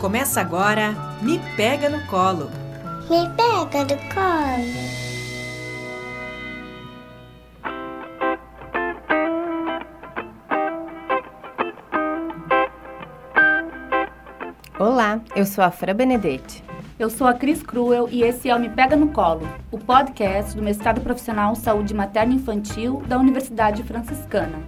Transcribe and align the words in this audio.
Começa 0.00 0.40
agora 0.40 0.94
Me 1.20 1.40
Pega 1.56 1.88
no 1.88 2.06
Colo. 2.06 2.48
Me 3.10 3.28
pega 3.30 3.82
no 3.82 4.14
colo. 4.14 4.98
Olá, 14.78 15.20
eu 15.34 15.44
sou 15.44 15.64
a 15.64 15.72
Fra 15.72 15.92
Benedetti. 15.92 16.62
Eu 16.96 17.10
sou 17.10 17.26
a 17.26 17.34
Cris 17.34 17.60
Cruel 17.60 18.08
e 18.08 18.22
esse 18.22 18.48
é 18.48 18.54
o 18.54 18.60
Me 18.60 18.68
Pega 18.68 18.94
no 18.94 19.08
Colo, 19.08 19.48
o 19.72 19.78
podcast 19.78 20.54
do 20.54 20.62
mestrado 20.62 21.00
profissional 21.00 21.56
Saúde 21.56 21.92
Materna 21.92 22.34
e 22.34 22.36
Infantil 22.36 23.02
da 23.08 23.18
Universidade 23.18 23.82
Franciscana. 23.82 24.60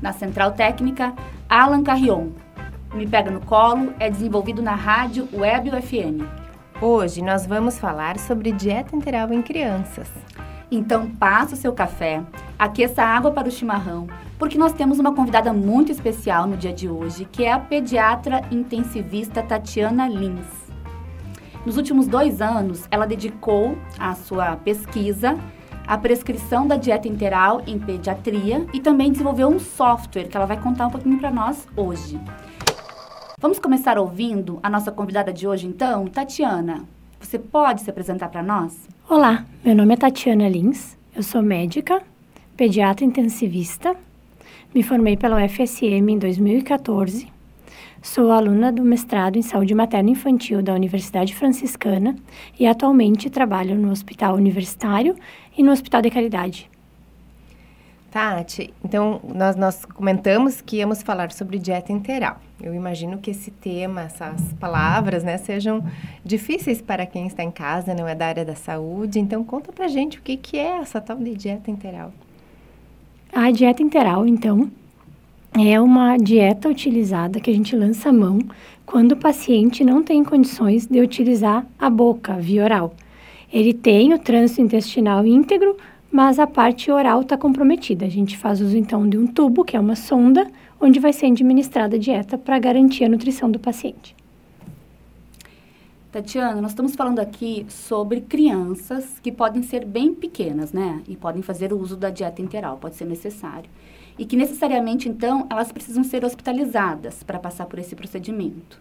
Na 0.00 0.12
central 0.12 0.50
técnica, 0.52 1.14
Alan 1.48 1.84
Carrion. 1.84 2.30
Me 2.94 3.06
Pega 3.06 3.30
no 3.30 3.40
Colo 3.40 3.94
é 3.98 4.10
desenvolvido 4.10 4.60
na 4.60 4.74
rádio 4.74 5.26
Web 5.32 5.70
UFM. 5.70 6.28
Hoje 6.78 7.22
nós 7.22 7.46
vamos 7.46 7.78
falar 7.78 8.18
sobre 8.18 8.52
dieta 8.52 8.94
integral 8.94 9.32
em 9.32 9.40
crianças. 9.40 10.10
Então 10.70 11.08
passa 11.08 11.54
o 11.54 11.56
seu 11.56 11.72
café, 11.72 12.22
aqueça 12.58 13.02
a 13.02 13.06
água 13.06 13.30
para 13.30 13.48
o 13.48 13.50
chimarrão, 13.50 14.06
porque 14.38 14.58
nós 14.58 14.74
temos 14.74 14.98
uma 14.98 15.14
convidada 15.14 15.54
muito 15.54 15.90
especial 15.90 16.46
no 16.46 16.54
dia 16.54 16.72
de 16.72 16.86
hoje, 16.86 17.24
que 17.24 17.44
é 17.44 17.52
a 17.52 17.58
pediatra 17.58 18.42
intensivista 18.50 19.42
Tatiana 19.42 20.06
Lins. 20.06 20.70
Nos 21.64 21.78
últimos 21.78 22.06
dois 22.06 22.42
anos, 22.42 22.86
ela 22.90 23.06
dedicou 23.06 23.78
a 23.98 24.14
sua 24.14 24.56
pesquisa 24.56 25.38
à 25.86 25.96
prescrição 25.96 26.66
da 26.66 26.76
dieta 26.76 27.08
interal 27.08 27.62
em 27.66 27.78
pediatria 27.78 28.66
e 28.74 28.80
também 28.80 29.10
desenvolveu 29.10 29.48
um 29.48 29.58
software 29.58 30.24
que 30.24 30.36
ela 30.36 30.46
vai 30.46 30.60
contar 30.60 30.88
um 30.88 30.90
pouquinho 30.90 31.18
para 31.18 31.30
nós 31.30 31.66
hoje. 31.74 32.20
Vamos 33.42 33.58
começar 33.58 33.98
ouvindo 33.98 34.60
a 34.62 34.70
nossa 34.70 34.92
convidada 34.92 35.32
de 35.32 35.48
hoje, 35.48 35.66
então? 35.66 36.06
Tatiana, 36.06 36.84
você 37.18 37.40
pode 37.40 37.82
se 37.82 37.90
apresentar 37.90 38.28
para 38.28 38.40
nós? 38.40 38.88
Olá, 39.10 39.44
meu 39.64 39.74
nome 39.74 39.94
é 39.94 39.96
Tatiana 39.96 40.48
Lins, 40.48 40.96
eu 41.12 41.24
sou 41.24 41.42
médica, 41.42 42.00
pediatra 42.56 43.04
intensivista, 43.04 43.96
me 44.72 44.80
formei 44.84 45.16
pela 45.16 45.44
UFSM 45.44 46.08
em 46.08 46.18
2014 46.18 47.32
Sou 48.00 48.30
aluna 48.30 48.70
do 48.70 48.84
mestrado 48.84 49.36
em 49.36 49.42
saúde 49.42 49.74
materna 49.74 50.10
e 50.10 50.12
infantil 50.12 50.62
da 50.62 50.72
Universidade 50.72 51.34
Franciscana 51.34 52.14
e 52.60 52.64
atualmente 52.64 53.28
trabalho 53.28 53.74
no 53.74 53.90
Hospital 53.90 54.36
Universitário 54.36 55.16
e 55.58 55.64
no 55.64 55.72
Hospital 55.72 56.00
de 56.00 56.10
Caridade. 56.10 56.70
Tati, 58.12 58.72
então 58.84 59.20
nós, 59.34 59.56
nós 59.56 59.84
comentamos 59.84 60.60
que 60.60 60.76
íamos 60.76 61.02
falar 61.02 61.32
sobre 61.32 61.58
dieta 61.58 61.90
interal. 61.90 62.38
Eu 62.62 62.74
imagino 62.74 63.18
que 63.18 63.32
esse 63.32 63.50
tema, 63.50 64.02
essas 64.02 64.52
palavras, 64.54 65.24
né, 65.24 65.36
sejam 65.36 65.84
difíceis 66.24 66.80
para 66.80 67.04
quem 67.04 67.26
está 67.26 67.42
em 67.42 67.50
casa, 67.50 67.92
não 67.92 68.06
é 68.06 68.14
da 68.14 68.26
área 68.26 68.44
da 68.44 68.54
saúde. 68.54 69.18
Então 69.18 69.42
conta 69.42 69.72
pra 69.72 69.88
gente 69.88 70.18
o 70.18 70.22
que, 70.22 70.36
que 70.36 70.56
é 70.56 70.78
essa 70.78 71.00
tal 71.00 71.16
de 71.16 71.34
dieta 71.34 71.70
interal. 71.70 72.12
A 73.32 73.50
dieta 73.50 73.82
interal, 73.82 74.26
então, 74.26 74.70
é 75.58 75.80
uma 75.80 76.16
dieta 76.16 76.68
utilizada 76.68 77.40
que 77.40 77.50
a 77.50 77.54
gente 77.54 77.74
lança 77.74 78.10
a 78.10 78.12
mão 78.12 78.38
quando 78.86 79.12
o 79.12 79.16
paciente 79.16 79.82
não 79.82 80.02
tem 80.02 80.22
condições 80.22 80.86
de 80.86 81.00
utilizar 81.00 81.66
a 81.78 81.90
boca, 81.90 82.34
via 82.34 82.64
oral. 82.64 82.94
Ele 83.52 83.74
tem 83.74 84.14
o 84.14 84.18
trânsito 84.18 84.62
intestinal 84.62 85.26
íntegro, 85.26 85.76
mas 86.10 86.38
a 86.38 86.46
parte 86.46 86.90
oral 86.90 87.22
está 87.22 87.36
comprometida. 87.36 88.06
A 88.06 88.08
gente 88.08 88.36
faz 88.36 88.60
uso 88.60 88.76
então 88.76 89.08
de 89.08 89.18
um 89.18 89.26
tubo, 89.26 89.64
que 89.64 89.76
é 89.76 89.80
uma 89.80 89.96
sonda, 89.96 90.46
onde 90.82 90.98
vai 90.98 91.12
ser 91.12 91.26
administrada 91.26 91.96
a 91.96 91.98
dieta 91.98 92.36
para 92.36 92.58
garantir 92.58 93.04
a 93.04 93.08
nutrição 93.08 93.50
do 93.50 93.58
paciente. 93.58 94.14
Tatiana, 96.10 96.60
nós 96.60 96.72
estamos 96.72 96.94
falando 96.94 97.20
aqui 97.20 97.64
sobre 97.70 98.20
crianças 98.20 99.18
que 99.20 99.32
podem 99.32 99.62
ser 99.62 99.86
bem 99.86 100.12
pequenas, 100.12 100.72
né? 100.72 101.02
E 101.08 101.16
podem 101.16 101.40
fazer 101.40 101.72
o 101.72 101.78
uso 101.78 101.96
da 101.96 102.10
dieta 102.10 102.42
interal, 102.42 102.76
pode 102.76 102.96
ser 102.96 103.06
necessário 103.06 103.70
e 104.18 104.24
que 104.24 104.36
necessariamente, 104.36 105.08
então, 105.08 105.46
elas 105.50 105.72
precisam 105.72 106.04
ser 106.04 106.24
hospitalizadas 106.24 107.22
para 107.22 107.38
passar 107.38 107.66
por 107.66 107.78
esse 107.78 107.94
procedimento. 107.94 108.80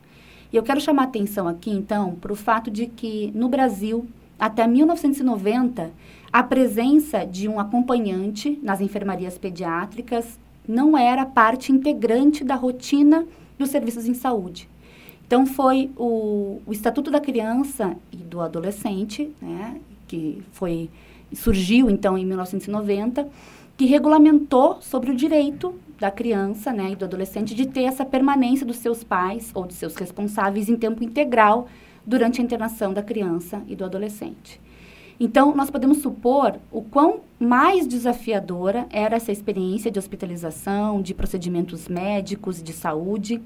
E 0.51 0.55
eu 0.55 0.63
quero 0.63 0.81
chamar 0.81 1.03
atenção 1.03 1.47
aqui, 1.47 1.71
então, 1.71 2.15
para 2.15 2.33
o 2.33 2.35
fato 2.35 2.69
de 2.69 2.87
que 2.87 3.31
no 3.33 3.47
Brasil, 3.47 4.05
até 4.37 4.67
1990, 4.67 5.91
a 6.31 6.43
presença 6.43 7.25
de 7.25 7.47
um 7.47 7.59
acompanhante 7.59 8.59
nas 8.61 8.81
enfermarias 8.81 9.37
pediátricas 9.37 10.37
não 10.67 10.97
era 10.97 11.25
parte 11.25 11.71
integrante 11.71 12.43
da 12.43 12.55
rotina 12.55 13.25
dos 13.57 13.69
serviços 13.69 14.07
em 14.07 14.13
saúde. 14.13 14.69
Então, 15.25 15.45
foi 15.45 15.89
o, 15.95 16.61
o 16.65 16.71
Estatuto 16.71 17.09
da 17.09 17.19
Criança 17.19 17.95
e 18.11 18.17
do 18.17 18.41
Adolescente, 18.41 19.31
né, 19.41 19.79
que 20.07 20.43
foi, 20.51 20.89
surgiu, 21.33 21.89
então, 21.89 22.17
em 22.17 22.25
1990, 22.25 23.29
que 23.77 23.85
regulamentou 23.85 24.81
sobre 24.81 25.09
o 25.09 25.15
direito 25.15 25.73
da 25.99 26.11
criança 26.11 26.73
né, 26.73 26.91
e 26.91 26.95
do 26.95 27.05
adolescente 27.05 27.55
de 27.55 27.67
ter 27.67 27.83
essa 27.83 28.03
permanência 28.03 28.65
dos 28.65 28.77
seus 28.77 29.03
pais 29.03 29.51
ou 29.53 29.65
de 29.65 29.73
seus 29.73 29.95
responsáveis 29.95 30.67
em 30.67 30.75
tempo 30.75 31.03
integral 31.03 31.67
durante 32.05 32.41
a 32.41 32.43
internação 32.43 32.91
da 32.91 33.03
criança 33.03 33.61
e 33.67 33.75
do 33.75 33.85
adolescente. 33.85 34.59
Então, 35.23 35.55
nós 35.55 35.69
podemos 35.69 35.99
supor 35.99 36.55
o 36.71 36.81
quão 36.81 37.19
mais 37.39 37.85
desafiadora 37.85 38.87
era 38.89 39.17
essa 39.17 39.31
experiência 39.31 39.91
de 39.91 39.99
hospitalização, 39.99 40.99
de 40.99 41.13
procedimentos 41.13 41.87
médicos 41.87 42.63
de 42.63 42.73
saúde 42.73 43.39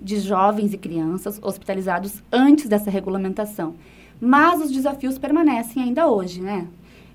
de 0.00 0.18
jovens 0.18 0.72
e 0.72 0.78
crianças 0.78 1.38
hospitalizados 1.42 2.22
antes 2.32 2.66
dessa 2.70 2.90
regulamentação. 2.90 3.74
Mas 4.18 4.62
os 4.62 4.72
desafios 4.72 5.18
permanecem 5.18 5.82
ainda 5.82 6.08
hoje, 6.08 6.40
né? 6.40 6.66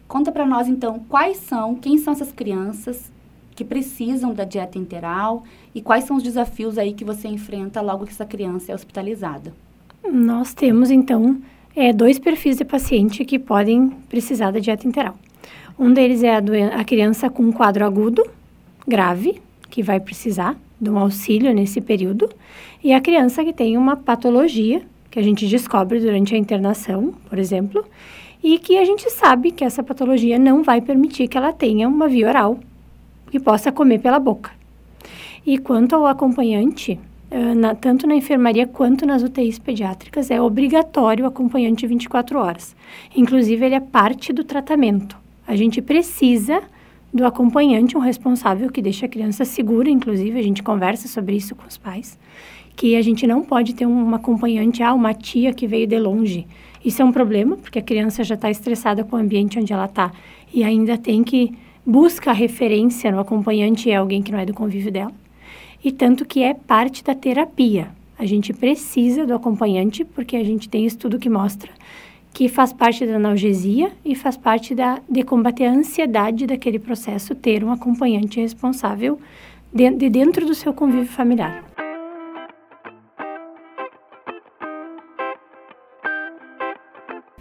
Conta 0.08 0.32
para 0.32 0.46
nós 0.46 0.68
então 0.68 1.00
quais 1.10 1.38
são, 1.38 1.74
quem 1.74 1.98
são 1.98 2.14
essas 2.14 2.32
crianças 2.32 3.12
que 3.56 3.66
precisam 3.66 4.36
da 4.36 4.44
dieta 4.44 4.78
interal 4.78 5.44
e 5.74 5.82
quais 5.82 6.04
são 6.04 6.18
os 6.18 6.22
desafios 6.22 6.78
aí 6.78 6.94
que 6.94 7.04
você 7.04 7.28
enfrenta 7.28 7.82
logo 7.82 8.06
que 8.06 8.12
essa 8.12 8.24
criança 8.24 8.72
é 8.72 8.76
hospitalizada. 8.76 9.52
Nós 10.08 10.54
temos 10.54 10.92
então 10.92 11.42
é, 11.76 11.92
dois 11.92 12.18
perfis 12.18 12.58
de 12.58 12.66
paciente 12.66 13.26
que 13.26 13.38
podem 13.38 13.90
precisar 14.10 14.52
da 14.52 14.60
dieta 14.60 14.88
interal. 14.88 15.16
Um 15.78 15.92
deles 15.92 16.24
é 16.24 16.36
a, 16.36 16.42
a 16.80 16.84
criança 16.86 17.30
com 17.30 17.44
um 17.44 17.52
quadro 17.52 17.86
agudo, 17.86 18.24
grave, 18.88 19.42
que 19.70 19.84
vai 19.84 20.00
precisar 20.00 20.56
de 20.80 20.90
um 20.90 20.98
auxílio 20.98 21.54
nesse 21.54 21.82
período, 21.82 22.30
e 22.84 22.94
a 22.94 23.02
criança 23.02 23.44
que 23.44 23.52
tem 23.52 23.78
uma 23.78 23.96
patologia, 23.96 24.82
que 25.12 25.20
a 25.20 25.24
gente 25.24 25.48
descobre 25.48 26.00
durante 26.00 26.36
a 26.36 26.38
internação, 26.38 27.14
por 27.30 27.40
exemplo, 27.40 27.84
e 28.44 28.60
que 28.60 28.78
a 28.78 28.86
gente 28.86 29.10
sabe 29.10 29.52
que 29.52 29.64
essa 29.64 29.82
patologia 29.82 30.38
não 30.38 30.64
vai 30.64 30.80
permitir 30.80 31.28
que 31.28 31.38
ela 31.38 31.52
tenha 31.52 31.88
uma 31.88 32.08
via 32.08 32.28
oral 32.28 32.60
que 33.32 33.40
possa 33.40 33.72
comer 33.72 34.00
pela 34.00 34.20
boca. 34.20 34.52
E 35.46 35.58
quanto 35.58 35.96
ao 35.96 36.06
acompanhante, 36.06 37.00
na, 37.56 37.76
tanto 37.76 38.08
na 38.08 38.16
enfermaria 38.16 38.66
quanto 38.66 39.06
nas 39.06 39.22
UTIs 39.22 39.60
pediátricas, 39.60 40.32
é 40.32 40.42
obrigatório 40.42 41.26
o 41.26 41.28
acompanhante 41.28 41.86
24 41.86 42.40
horas. 42.40 42.76
Inclusive, 43.16 43.66
ele 43.66 43.76
é 43.76 43.80
parte 43.80 44.32
do 44.32 44.44
tratamento. 44.44 45.18
A 45.48 45.56
gente 45.56 45.82
precisa 45.82 46.62
do 47.14 47.26
acompanhante, 47.26 47.98
um 47.98 48.02
responsável 48.02 48.70
que 48.70 48.82
deixa 48.82 49.06
a 49.06 49.10
criança 49.10 49.46
segura, 49.46 49.90
inclusive, 49.90 50.38
a 50.38 50.44
gente 50.44 50.62
conversa 50.62 51.08
sobre 51.08 51.36
isso 51.36 51.56
com 51.56 51.66
os 51.66 51.78
pais, 51.78 52.18
que 52.76 52.96
a 52.96 53.02
gente 53.02 53.26
não 53.26 53.42
pode 53.42 53.74
ter 53.74 53.86
um 53.86 54.14
acompanhante, 54.14 54.84
ah, 54.84 54.94
uma 54.94 55.14
tia 55.14 55.54
que 55.54 55.66
veio 55.66 55.88
de 55.88 55.98
longe. 55.98 56.46
Isso 56.84 57.02
é 57.02 57.06
um 57.06 57.12
problema, 57.12 57.58
porque 57.58 57.80
a 57.80 57.82
criança 57.82 58.24
já 58.24 58.36
está 58.36 58.52
estressada 58.52 59.04
com 59.04 59.16
o 59.16 59.20
ambiente 59.20 59.58
onde 59.58 59.74
ela 59.74 59.86
está 59.86 60.12
e 60.54 60.64
ainda 60.64 60.98
tem 60.98 61.24
que 61.24 61.54
busca 61.86 62.32
referência 62.32 63.12
no 63.12 63.20
acompanhante 63.20 63.90
é 63.90 63.96
alguém 63.96 64.22
que 64.22 64.32
não 64.32 64.40
é 64.40 64.46
do 64.46 64.54
convívio 64.54 64.92
dela. 64.92 65.25
E 65.86 65.92
tanto 65.92 66.26
que 66.26 66.42
é 66.42 66.56
parte 66.56 67.04
da 67.04 67.14
terapia. 67.14 67.90
A 68.18 68.26
gente 68.26 68.52
precisa 68.52 69.24
do 69.24 69.36
acompanhante 69.36 70.04
porque 70.04 70.36
a 70.36 70.44
gente 70.44 70.68
tem 70.68 70.84
estudo 70.84 71.20
que 71.20 71.30
mostra 71.30 71.72
que 72.34 72.50
faz 72.50 72.74
parte 72.74 73.06
da 73.06 73.16
analgesia 73.16 73.92
e 74.04 74.16
faz 74.16 74.36
parte 74.36 74.74
da, 74.74 75.00
de 75.08 75.24
combater 75.24 75.66
a 75.66 75.72
ansiedade 75.72 76.48
daquele 76.48 76.80
processo 76.80 77.36
ter 77.36 77.64
um 77.64 77.72
acompanhante 77.72 78.42
responsável 78.42 79.20
de, 79.72 79.90
de 79.92 80.10
dentro 80.10 80.46
do 80.46 80.56
seu 80.56 80.74
convívio 80.74 81.08
familiar. 81.08 81.64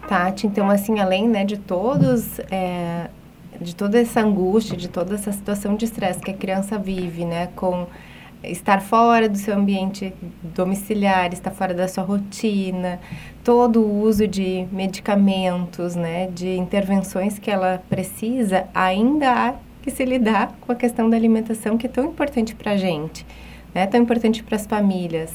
Tati, 0.07 0.45
então 0.45 0.69
assim, 0.69 0.99
além 0.99 1.27
né, 1.27 1.43
de 1.43 1.57
todos, 1.57 2.39
é, 2.51 3.09
de 3.59 3.75
toda 3.75 3.99
essa 3.99 4.21
angústia, 4.21 4.77
de 4.77 4.87
toda 4.87 5.15
essa 5.15 5.31
situação 5.31 5.75
de 5.75 5.85
estresse 5.85 6.21
que 6.21 6.31
a 6.31 6.37
criança 6.37 6.77
vive, 6.77 7.25
né, 7.25 7.47
com 7.47 7.87
estar 8.49 8.81
fora 8.81 9.27
do 9.27 9.37
seu 9.37 9.55
ambiente 9.55 10.13
domiciliar, 10.41 11.33
estar 11.33 11.51
fora 11.51 11.73
da 11.73 11.87
sua 11.87 12.03
rotina, 12.03 12.99
todo 13.43 13.81
o 13.81 14.01
uso 14.01 14.27
de 14.27 14.67
medicamentos, 14.71 15.95
né, 15.95 16.27
de 16.27 16.55
intervenções 16.57 17.39
que 17.39 17.51
ela 17.51 17.81
precisa, 17.89 18.65
ainda 18.73 19.31
há 19.31 19.53
que 19.81 19.91
se 19.91 20.03
lidar 20.03 20.55
com 20.61 20.71
a 20.71 20.75
questão 20.75 21.09
da 21.09 21.15
alimentação 21.15 21.77
que 21.77 21.85
é 21.85 21.89
tão 21.89 22.05
importante 22.05 22.55
para 22.55 22.71
a 22.71 22.77
gente, 22.77 23.25
né, 23.73 23.85
tão 23.85 24.01
importante 24.01 24.43
para 24.43 24.55
as 24.55 24.65
famílias. 24.65 25.33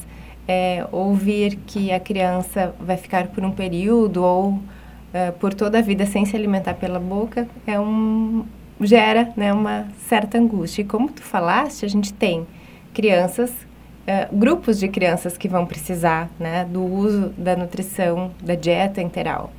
é, 0.48 0.84
ouvir 0.90 1.56
que 1.64 1.92
a 1.92 2.00
criança 2.00 2.74
vai 2.80 2.96
ficar 2.96 3.28
por 3.28 3.44
um 3.44 3.52
período 3.52 4.24
ou 4.24 4.48
uh, 4.48 5.32
por 5.38 5.54
toda 5.54 5.78
a 5.78 5.80
vida 5.80 6.04
sem 6.06 6.24
se 6.24 6.34
alimentar 6.34 6.74
pela 6.74 6.98
boca 6.98 7.46
é 7.66 7.78
um 7.78 8.44
gera 8.80 9.32
né, 9.36 9.52
uma 9.52 9.86
certa 10.08 10.38
angústia. 10.38 10.82
E 10.82 10.84
como 10.84 11.08
tu 11.08 11.22
falaste, 11.22 11.84
a 11.84 11.88
gente 11.88 12.12
tem 12.12 12.46
crianças, 12.92 13.50
uh, 13.50 14.34
grupos 14.36 14.78
de 14.78 14.88
crianças 14.88 15.36
que 15.36 15.48
vão 15.48 15.66
precisar 15.66 16.30
né, 16.38 16.64
do 16.64 16.82
uso 16.82 17.30
da 17.36 17.56
nutrição, 17.56 18.30
da 18.42 18.54
dieta 18.54 19.00
enteral. 19.00 19.52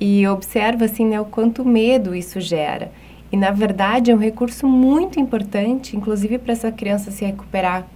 E 0.00 0.26
observa 0.26 0.84
assim 0.84 1.06
né, 1.06 1.20
o 1.20 1.24
quanto 1.24 1.64
medo 1.64 2.14
isso 2.14 2.40
gera. 2.40 2.90
E 3.30 3.36
na 3.36 3.50
verdade 3.50 4.10
é 4.10 4.14
um 4.14 4.18
recurso 4.18 4.66
muito 4.66 5.18
importante, 5.18 5.96
inclusive 5.96 6.38
para 6.38 6.52
essa 6.52 6.70
criança 6.70 7.10
se 7.10 7.24
recuperar 7.24 7.86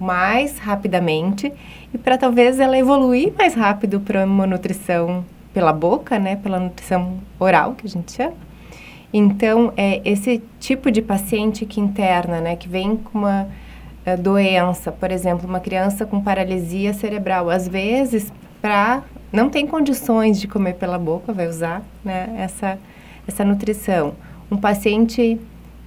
mais 0.00 0.58
rapidamente 0.58 1.52
e 1.92 1.98
para 1.98 2.18
talvez 2.18 2.58
ela 2.58 2.78
evoluir 2.78 3.32
mais 3.36 3.54
rápido 3.54 4.00
para 4.00 4.24
uma 4.24 4.46
nutrição 4.46 5.24
pela 5.52 5.72
boca, 5.72 6.18
né, 6.18 6.36
pela 6.36 6.58
nutrição 6.58 7.18
oral 7.38 7.74
que 7.74 7.86
a 7.86 7.90
gente 7.90 8.12
chama. 8.12 8.34
Então, 9.12 9.72
é 9.76 10.02
esse 10.04 10.42
tipo 10.60 10.90
de 10.90 11.00
paciente 11.00 11.64
que 11.64 11.80
interna, 11.80 12.40
né, 12.40 12.56
que 12.56 12.68
vem 12.68 12.96
com 12.96 13.18
uma 13.18 13.48
uh, 14.06 14.20
doença, 14.20 14.92
por 14.92 15.10
exemplo, 15.10 15.48
uma 15.48 15.60
criança 15.60 16.06
com 16.06 16.20
paralisia 16.20 16.94
cerebral, 16.94 17.50
às 17.50 17.66
vezes 17.66 18.32
para 18.62 19.02
não 19.32 19.50
tem 19.50 19.66
condições 19.66 20.40
de 20.40 20.48
comer 20.48 20.74
pela 20.74 20.98
boca, 20.98 21.32
vai 21.32 21.46
usar, 21.46 21.82
né, 22.04 22.34
essa 22.38 22.78
essa 23.26 23.44
nutrição. 23.44 24.14
Um 24.50 24.56
paciente 24.56 25.38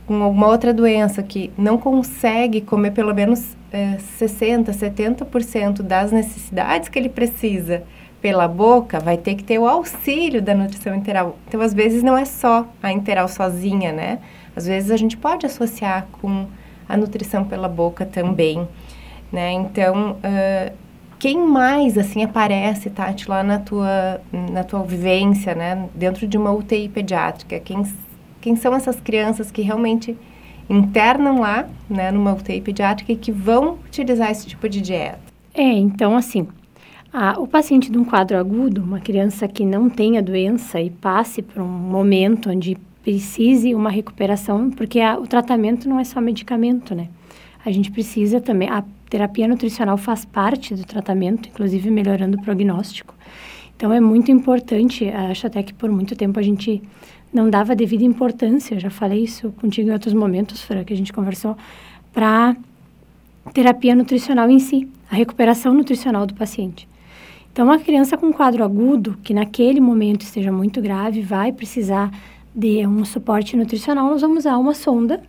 com 0.06 0.22
alguma 0.24 0.48
outra 0.48 0.74
doença 0.74 1.24
que 1.24 1.52
não 1.58 1.78
consegue 1.78 2.62
comer 2.62 2.92
pelo 2.92 3.14
menos 3.14 3.56
é, 3.72 3.98
60%, 4.20 4.72
70% 4.72 5.82
das 5.82 6.12
necessidades 6.12 6.90
que 6.90 6.98
ele 6.98 7.10
precisa 7.10 7.84
pela 8.22 8.48
boca, 8.48 9.00
vai 9.00 9.18
ter 9.18 9.36
que 9.36 9.44
ter 9.44 9.58
o 9.60 9.68
auxílio 9.68 10.42
da 10.42 10.54
nutrição 10.54 10.94
enteral. 10.94 11.38
Então, 11.48 11.62
às 11.62 11.74
vezes, 11.74 12.04
não 12.04 12.18
é 12.18 12.26
só 12.26 12.68
a 12.84 12.92
enteral 12.92 13.28
sozinha, 13.30 13.94
né? 13.94 14.20
Às 14.56 14.66
vezes, 14.66 14.92
a 14.92 14.98
gente 14.98 15.16
pode 15.16 15.46
associar 15.46 16.08
com 16.22 16.48
a 16.90 16.98
nutrição 16.98 17.46
pela 17.46 17.70
boca 17.70 18.06
também, 18.06 18.68
né? 19.32 19.52
Então, 19.52 20.14
uh, 20.14 20.74
quem 21.20 21.38
mais, 21.38 21.98
assim, 21.98 22.24
aparece, 22.24 22.90
Tati, 22.90 23.30
lá 23.30 23.44
na 23.44 23.60
tua, 23.60 24.20
na 24.52 24.64
tua 24.64 24.82
vivência, 24.84 25.54
né? 25.54 25.88
Dentro 25.94 26.28
de 26.28 26.38
uma 26.38 26.52
UTI 26.52 26.90
pediátrica? 26.90 27.60
Quem, 27.60 27.84
quem 28.42 28.56
são 28.56 28.74
essas 28.74 29.00
crianças 29.00 29.52
que 29.52 29.62
realmente 29.62 30.18
internam 30.70 31.40
lá, 31.40 31.68
né, 31.90 32.12
numa 32.12 32.34
UTI 32.34 32.62
pediátrica 32.62 33.12
e 33.12 33.16
que 33.16 33.32
vão 33.32 33.80
utilizar 33.86 34.30
esse 34.30 34.46
tipo 34.46 34.70
de 34.70 34.80
dieta. 34.82 35.20
É, 35.54 35.64
então 35.64 36.16
assim, 36.16 36.48
a, 37.12 37.40
o 37.40 37.48
paciente 37.48 37.92
de 37.92 37.98
um 37.98 38.06
quadro 38.06 38.38
agudo, 38.38 38.84
uma 38.84 39.00
criança 39.00 39.48
que 39.48 39.66
não 39.66 39.90
tenha 39.90 40.22
doença 40.22 40.80
e 40.80 40.92
passe 40.92 41.42
por 41.42 41.62
um 41.62 41.68
momento 41.68 42.52
onde 42.52 42.78
precise 43.04 43.74
uma 43.74 43.90
recuperação, 43.90 44.70
porque 44.70 45.00
a, 45.00 45.18
o 45.18 45.28
tratamento 45.28 45.88
não 45.88 46.00
é 46.00 46.04
só 46.04 46.20
medicamento, 46.20 46.94
né? 46.94 47.08
A 47.66 47.72
gente 47.72 47.92
precisa 47.92 48.40
também, 48.40 48.70
a 48.70 48.84
terapia 49.10 49.48
nutricional 49.48 49.98
faz 49.98 50.26
parte 50.26 50.76
do 50.76 50.86
tratamento, 50.86 51.50
inclusive 51.50 51.90
melhorando 51.90 52.38
o 52.38 52.42
prognóstico. 52.42 53.14
Então 53.76 53.92
é 53.94 54.00
muito 54.00 54.32
importante, 54.32 55.08
acho 55.10 55.48
até 55.48 55.64
que 55.64 55.74
por 55.74 55.90
muito 55.90 56.16
tempo 56.16 56.40
a 56.40 56.42
gente 56.42 56.82
não 57.34 57.50
dava 57.50 57.76
devida 57.76 58.04
importância, 58.04 58.76
eu 58.76 58.80
já 58.80 58.90
falei 58.90 59.24
isso 59.24 59.52
contigo 59.60 59.90
em 59.90 59.94
outros 59.94 60.14
momentos, 60.14 60.62
Fran, 60.62 60.84
que 60.84 60.94
a 60.94 60.98
gente 60.98 61.14
conversou, 61.14 61.56
para 62.12 62.56
terapia 63.54 63.96
nutricional 63.96 64.50
em 64.50 64.60
si, 64.60 64.88
a 65.10 65.16
recuperação 65.16 65.74
nutricional 65.74 66.26
do 66.26 66.34
paciente. 66.34 66.88
Então, 67.52 67.66
uma 67.66 67.80
criança 67.80 68.18
com 68.18 68.32
quadro 68.32 68.64
agudo, 68.64 69.18
que 69.24 69.34
naquele 69.34 69.80
momento 69.80 70.22
esteja 70.22 70.52
muito 70.52 70.82
grave, 70.82 71.22
vai 71.22 71.52
precisar 71.52 72.12
de 72.60 72.86
um 72.86 73.06
suporte 73.06 73.56
nutricional, 73.56 74.10
nós 74.10 74.22
vamos 74.22 74.40
usar 74.40 74.58
uma 74.58 74.74
sonda, 74.74 75.22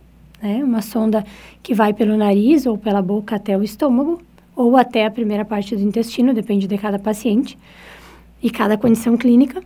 né? 0.43 0.61
Uma 0.61 0.81
sonda 0.81 1.23
que 1.63 1.73
vai 1.73 1.93
pelo 1.93 2.17
nariz 2.17 2.65
ou 2.65 2.77
pela 2.77 3.01
boca 3.01 3.37
até 3.37 3.57
o 3.57 3.63
estômago, 3.63 4.21
ou 4.53 4.75
até 4.75 5.05
a 5.05 5.11
primeira 5.11 5.45
parte 5.45 5.73
do 5.73 5.81
intestino, 5.81 6.33
depende 6.33 6.67
de 6.67 6.77
cada 6.77 6.99
paciente 6.99 7.57
e 8.43 8.49
cada 8.49 8.77
condição 8.77 9.15
clínica. 9.15 9.63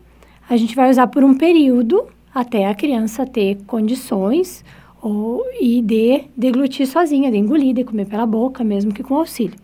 A 0.48 0.56
gente 0.56 0.76
vai 0.76 0.92
usar 0.92 1.08
por 1.08 1.24
um 1.24 1.34
período 1.34 2.06
até 2.34 2.68
a 2.68 2.76
criança 2.76 3.26
ter 3.26 3.58
condições 3.66 4.64
ou, 5.02 5.44
e 5.60 5.82
de 5.82 6.26
deglutir 6.38 6.86
sozinha, 6.86 7.32
de 7.32 7.38
engolir, 7.38 7.74
de 7.74 7.84
comer 7.84 8.06
pela 8.06 8.28
boca, 8.28 8.64
mesmo 8.64 8.94
que 8.94 9.02
com 9.02 9.16
auxílio. 9.16 9.56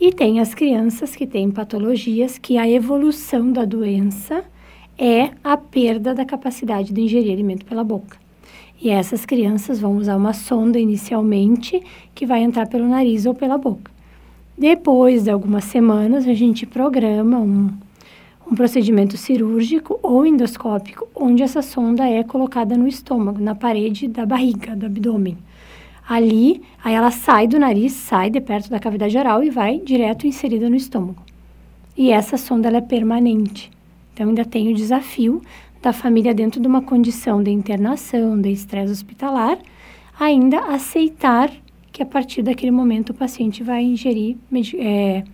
E 0.00 0.12
tem 0.12 0.38
as 0.38 0.54
crianças 0.54 1.16
que 1.16 1.26
têm 1.26 1.50
patologias 1.50 2.38
que 2.38 2.56
a 2.56 2.70
evolução 2.70 3.50
da 3.50 3.64
doença 3.64 4.44
é 4.98 5.30
a 5.42 5.56
perda 5.56 6.14
da 6.14 6.24
capacidade 6.24 6.92
de 6.92 7.00
ingerir 7.00 7.32
alimento 7.32 7.64
pela 7.64 7.82
boca. 7.82 8.16
E 8.80 8.90
essas 8.90 9.24
crianças 9.24 9.78
vão 9.78 9.96
usar 9.96 10.16
uma 10.16 10.32
sonda 10.32 10.78
inicialmente 10.78 11.80
que 12.14 12.26
vai 12.26 12.42
entrar 12.42 12.66
pelo 12.66 12.88
nariz 12.88 13.26
ou 13.26 13.34
pela 13.34 13.56
boca. 13.56 13.92
Depois 14.58 15.24
de 15.24 15.30
algumas 15.30 15.64
semanas, 15.64 16.26
a 16.26 16.34
gente 16.34 16.66
programa 16.66 17.38
um, 17.38 17.70
um 18.50 18.54
procedimento 18.54 19.16
cirúrgico 19.16 19.98
ou 20.02 20.26
endoscópico, 20.26 21.08
onde 21.14 21.42
essa 21.42 21.62
sonda 21.62 22.08
é 22.08 22.22
colocada 22.22 22.76
no 22.76 22.88
estômago, 22.88 23.40
na 23.40 23.54
parede 23.54 24.08
da 24.08 24.26
barriga, 24.26 24.74
do 24.74 24.86
abdômen. 24.86 25.38
Ali, 26.08 26.60
aí 26.82 26.94
ela 26.94 27.10
sai 27.10 27.46
do 27.46 27.58
nariz, 27.58 27.92
sai 27.92 28.30
de 28.30 28.40
perto 28.40 28.68
da 28.68 28.80
cavidade 28.80 29.16
oral 29.16 29.42
e 29.42 29.50
vai 29.50 29.78
direto 29.78 30.26
inserida 30.26 30.68
no 30.68 30.76
estômago. 30.76 31.22
E 31.96 32.10
essa 32.10 32.36
sonda 32.36 32.68
é 32.68 32.80
permanente. 32.80 33.70
Então 34.12 34.28
ainda 34.28 34.44
tem 34.44 34.70
o 34.70 34.74
desafio 34.74 35.42
da 35.80 35.92
família 35.92 36.32
dentro 36.32 36.60
de 36.60 36.66
uma 36.66 36.82
condição 36.82 37.42
de 37.42 37.50
internação, 37.50 38.40
de 38.40 38.50
estresse 38.50 38.92
hospitalar, 38.92 39.58
ainda 40.18 40.60
aceitar 40.72 41.50
que 41.90 42.02
a 42.02 42.06
partir 42.06 42.42
daquele 42.42 42.70
momento 42.70 43.10
o 43.10 43.14
paciente 43.14 43.62
vai 43.62 43.82
ingerir 43.82 44.36
é, 44.78 45.24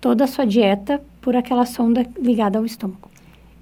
toda 0.00 0.24
a 0.24 0.26
sua 0.26 0.44
dieta 0.44 1.02
por 1.20 1.36
aquela 1.36 1.64
sonda 1.64 2.06
ligada 2.18 2.58
ao 2.58 2.66
estômago. 2.66 3.10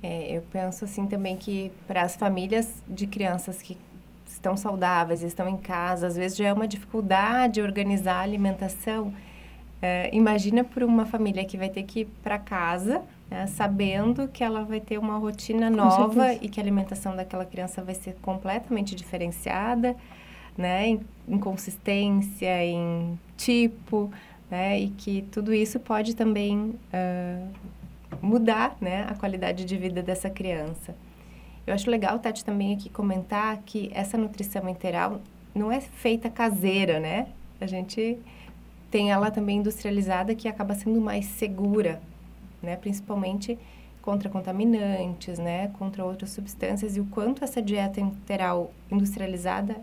É, 0.02 0.36
eu 0.36 0.42
penso 0.52 0.84
assim 0.84 1.06
também 1.06 1.36
que 1.36 1.70
para 1.86 2.02
as 2.02 2.16
famílias 2.16 2.82
de 2.88 3.06
crianças 3.06 3.62
que 3.62 3.78
estão 4.26 4.56
saudáveis, 4.56 5.22
estão 5.22 5.48
em 5.48 5.56
casa, 5.56 6.06
às 6.06 6.16
vezes 6.16 6.36
já 6.36 6.48
é 6.48 6.52
uma 6.52 6.68
dificuldade 6.68 7.62
organizar 7.62 8.16
a 8.16 8.20
alimentação. 8.20 9.14
É, 9.80 10.10
imagina 10.14 10.64
por 10.64 10.82
uma 10.82 11.06
família 11.06 11.44
que 11.44 11.56
vai 11.56 11.68
ter 11.68 11.84
que 11.84 12.00
ir 12.00 12.08
para 12.22 12.38
casa, 12.38 13.00
né, 13.34 13.48
sabendo 13.48 14.28
que 14.28 14.44
ela 14.44 14.62
vai 14.62 14.78
ter 14.78 14.96
uma 14.96 15.18
rotina 15.18 15.68
Com 15.68 15.76
nova 15.76 16.22
certeza. 16.22 16.44
e 16.44 16.48
que 16.48 16.60
a 16.60 16.62
alimentação 16.62 17.16
daquela 17.16 17.44
criança 17.44 17.82
vai 17.82 17.94
ser 17.94 18.14
completamente 18.22 18.94
diferenciada, 18.94 19.96
né, 20.56 20.86
em, 20.86 21.00
em 21.26 21.36
consistência, 21.36 22.64
em 22.64 23.18
tipo, 23.36 24.08
né? 24.48 24.78
E 24.78 24.90
que 24.90 25.22
tudo 25.32 25.52
isso 25.52 25.80
pode 25.80 26.14
também 26.14 26.76
uh, 26.92 27.48
mudar, 28.22 28.76
né? 28.80 29.04
A 29.10 29.14
qualidade 29.16 29.64
de 29.64 29.76
vida 29.76 30.00
dessa 30.00 30.30
criança. 30.30 30.94
Eu 31.66 31.74
acho 31.74 31.90
legal, 31.90 32.20
Tati, 32.20 32.44
também 32.44 32.72
aqui 32.72 32.88
comentar 32.88 33.58
que 33.66 33.90
essa 33.92 34.16
nutrição 34.16 34.68
integral 34.68 35.20
não 35.52 35.72
é 35.72 35.80
feita 35.80 36.30
caseira, 36.30 37.00
né? 37.00 37.26
A 37.60 37.66
gente 37.66 38.16
tem 38.92 39.10
ela 39.10 39.28
também 39.28 39.58
industrializada 39.58 40.36
que 40.36 40.46
acaba 40.46 40.72
sendo 40.74 41.00
mais 41.00 41.24
segura, 41.26 42.00
né? 42.64 42.76
Principalmente 42.76 43.58
contra 44.02 44.28
contaminantes, 44.28 45.38
né? 45.38 45.68
Contra 45.78 46.04
outras 46.04 46.30
substâncias 46.30 46.96
e 46.96 47.00
o 47.00 47.04
quanto 47.06 47.44
essa 47.44 47.62
dieta 47.62 48.00
integral 48.00 48.72
industrializada 48.90 49.76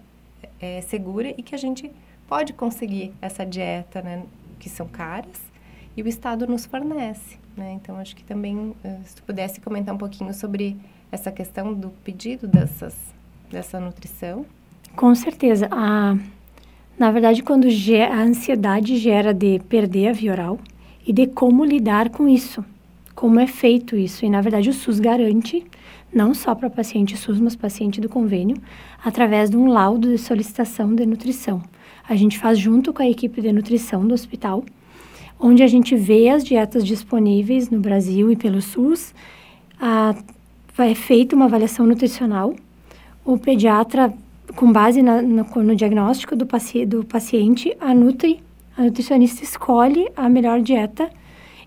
é 0.59 0.81
segura 0.81 1.33
e 1.37 1.41
que 1.41 1.55
a 1.55 1.57
gente 1.57 1.91
pode 2.27 2.53
conseguir 2.53 3.13
essa 3.21 3.45
dieta, 3.45 4.01
né? 4.01 4.23
que 4.61 4.69
são 4.69 4.87
caras, 4.87 5.41
e 5.97 6.03
o 6.03 6.07
Estado 6.07 6.47
nos 6.47 6.65
fornece. 6.65 7.37
Né? 7.57 7.73
Então, 7.73 7.97
acho 7.97 8.15
que 8.15 8.23
também, 8.23 8.73
eh, 8.83 8.99
se 9.03 9.15
tu 9.15 9.23
pudesse 9.23 9.59
comentar 9.59 9.93
um 9.93 9.97
pouquinho 9.97 10.33
sobre 10.33 10.77
essa 11.11 11.31
questão 11.31 11.73
do 11.73 11.89
pedido 11.89 12.47
dessas, 12.47 12.95
dessa 13.49 13.79
nutrição. 13.79 14.45
Com 14.95 15.13
certeza. 15.13 15.67
A, 15.71 16.15
na 16.97 17.11
verdade, 17.11 17.43
quando 17.43 17.67
a 17.67 18.21
ansiedade 18.21 18.95
gera 18.95 19.33
de 19.33 19.59
perder 19.67 20.09
a 20.09 20.13
via 20.13 20.31
oral 20.31 20.59
e 21.05 21.13
de 21.13 21.27
como 21.27 21.65
lidar 21.65 22.09
com 22.09 22.27
isso, 22.27 22.63
como 23.15 23.39
é 23.39 23.47
feito 23.47 23.95
isso. 23.95 24.25
E, 24.25 24.29
na 24.29 24.41
verdade, 24.41 24.69
o 24.69 24.73
SUS 24.73 24.99
garante, 24.99 25.65
não 26.13 26.33
só 26.33 26.53
para 26.55 26.69
paciente 26.69 27.17
SUS, 27.17 27.39
mas 27.39 27.55
paciente 27.55 28.01
do 28.01 28.09
convênio, 28.09 28.57
através 29.03 29.49
de 29.49 29.57
um 29.57 29.67
laudo 29.67 30.09
de 30.09 30.17
solicitação 30.17 30.93
de 30.93 31.05
nutrição 31.05 31.61
a 32.11 32.15
gente 32.17 32.37
faz 32.37 32.59
junto 32.59 32.91
com 32.91 33.01
a 33.01 33.09
equipe 33.09 33.41
de 33.41 33.53
nutrição 33.53 34.05
do 34.05 34.13
hospital, 34.13 34.65
onde 35.39 35.63
a 35.63 35.67
gente 35.67 35.95
vê 35.95 36.27
as 36.27 36.43
dietas 36.43 36.85
disponíveis 36.85 37.69
no 37.69 37.79
Brasil 37.79 38.29
e 38.29 38.35
pelo 38.35 38.61
SUS. 38.61 39.13
A, 39.79 40.13
é 40.77 40.93
feita 40.93 41.35
uma 41.35 41.45
avaliação 41.45 41.85
nutricional. 41.85 42.53
O 43.23 43.37
pediatra, 43.37 44.13
com 44.57 44.71
base 44.73 45.01
na, 45.01 45.21
no, 45.21 45.43
no, 45.43 45.73
diagnóstico 45.73 46.35
do, 46.35 46.45
paci 46.45 46.85
do 46.85 47.05
paciente, 47.05 47.75
a, 47.79 47.93
nutri, 47.93 48.41
a 48.77 48.83
nutricionista 48.83 49.43
escolhe 49.43 50.09
a 50.15 50.29
melhor 50.29 50.61
dieta 50.61 51.09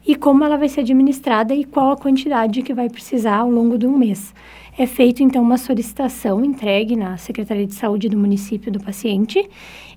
e 0.06 0.14
como 0.14 0.44
ela 0.44 0.56
vai 0.56 0.68
ser 0.68 0.80
administrada 0.80 1.54
e 1.54 1.64
qual 1.64 1.92
a 1.92 1.96
quantidade 1.96 2.62
que 2.62 2.74
vai 2.74 2.88
precisar 2.88 3.36
ao 3.36 3.50
longo 3.50 3.78
de 3.78 3.86
um 3.86 3.96
mês. 3.96 4.34
É 4.76 4.86
feito 4.86 5.22
então 5.22 5.42
uma 5.42 5.56
solicitação 5.56 6.44
entregue 6.44 6.96
na 6.96 7.16
Secretaria 7.16 7.66
de 7.66 7.74
Saúde 7.74 8.08
do 8.08 8.18
município 8.18 8.72
do 8.72 8.80
paciente 8.80 9.48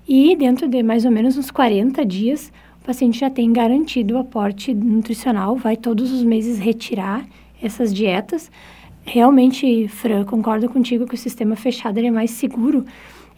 e 0.08 0.36
dentro 0.36 0.68
de 0.68 0.82
mais 0.82 1.04
ou 1.04 1.10
menos 1.10 1.36
uns 1.36 1.50
40 1.50 2.04
dias 2.06 2.52
o 2.80 2.86
paciente 2.86 3.18
já 3.18 3.28
tem 3.28 3.52
garantido 3.52 4.14
o 4.14 4.18
aporte 4.18 4.72
nutricional, 4.72 5.56
vai 5.56 5.76
todos 5.76 6.10
os 6.12 6.22
meses 6.22 6.58
retirar 6.58 7.26
essas 7.60 7.92
dietas. 7.92 8.50
Realmente, 9.04 9.88
Fran, 9.88 10.24
concordo 10.24 10.68
contigo 10.68 11.06
que 11.06 11.14
o 11.14 11.18
sistema 11.18 11.56
fechado 11.56 11.98
é 11.98 12.10
mais 12.10 12.30
seguro 12.30 12.84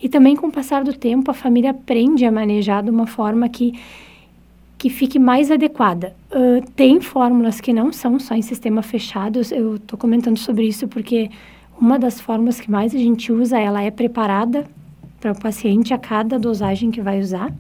e 0.03 0.09
também 0.09 0.37
com 0.37 0.47
o 0.47 0.53
passar 0.53 0.85
do 0.85 0.93
tempo 0.93 1.31
a 1.31 1.35
família 1.35 1.71
aprende 1.71 2.25
a 2.25 2.33
manejar 2.33 2.83
de 2.83 2.91
uma 2.91 3.07
forma 3.07 3.49
que 3.49 3.75
que 4.81 4.89
fique 4.89 5.19
mais 5.19 5.51
adequada. 5.51 6.17
Uh, 6.33 6.65
tem 6.75 7.03
fórmulas 7.03 7.61
que 7.61 7.71
não 7.71 7.93
são 7.93 8.19
só 8.19 8.35
em 8.35 8.41
sistema 8.41 8.81
fechado, 8.81 9.43
eu 9.53 9.77
estou 9.77 9.99
comentando 9.99 10.39
sobre 10.39 10.67
isso 10.67 10.89
porque 10.89 11.31
uma 11.79 11.99
das 11.99 12.19
fórmulas 12.19 12.59
que 12.59 12.71
mais 12.71 12.95
a 12.95 12.99
gente 12.99 13.31
usa, 13.31 13.59
ela 13.59 13.83
é 13.83 13.91
preparada 13.91 14.67
para 15.21 15.33
o 15.33 15.39
paciente 15.39 15.93
a 15.93 15.99
cada 15.99 16.39
dosagem 16.39 16.91
que 16.91 17.03
vai 17.03 17.21
usar. 17.21 17.53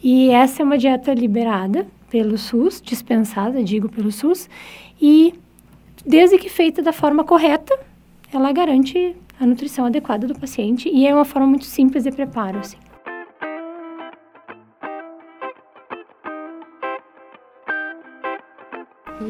E 0.00 0.30
essa 0.30 0.62
é 0.62 0.64
uma 0.64 0.78
dieta 0.78 1.12
liberada 1.12 1.84
pelo 2.08 2.38
SUS, 2.38 2.80
dispensada, 2.80 3.62
digo 3.64 3.88
pelo 3.88 4.12
SUS, 4.12 4.48
e 5.02 5.34
desde 6.06 6.38
que 6.38 6.48
feita 6.48 6.80
da 6.80 6.92
forma 6.92 7.24
correta, 7.24 7.76
ela 8.32 8.52
garante 8.52 9.16
a 9.40 9.46
nutrição 9.46 9.86
adequada 9.86 10.26
do 10.26 10.38
paciente 10.38 10.88
e 10.88 11.06
é 11.06 11.14
uma 11.14 11.24
forma 11.24 11.46
muito 11.46 11.64
simples 11.64 12.04
de 12.04 12.10
preparo, 12.10 12.58
assim. 12.58 12.76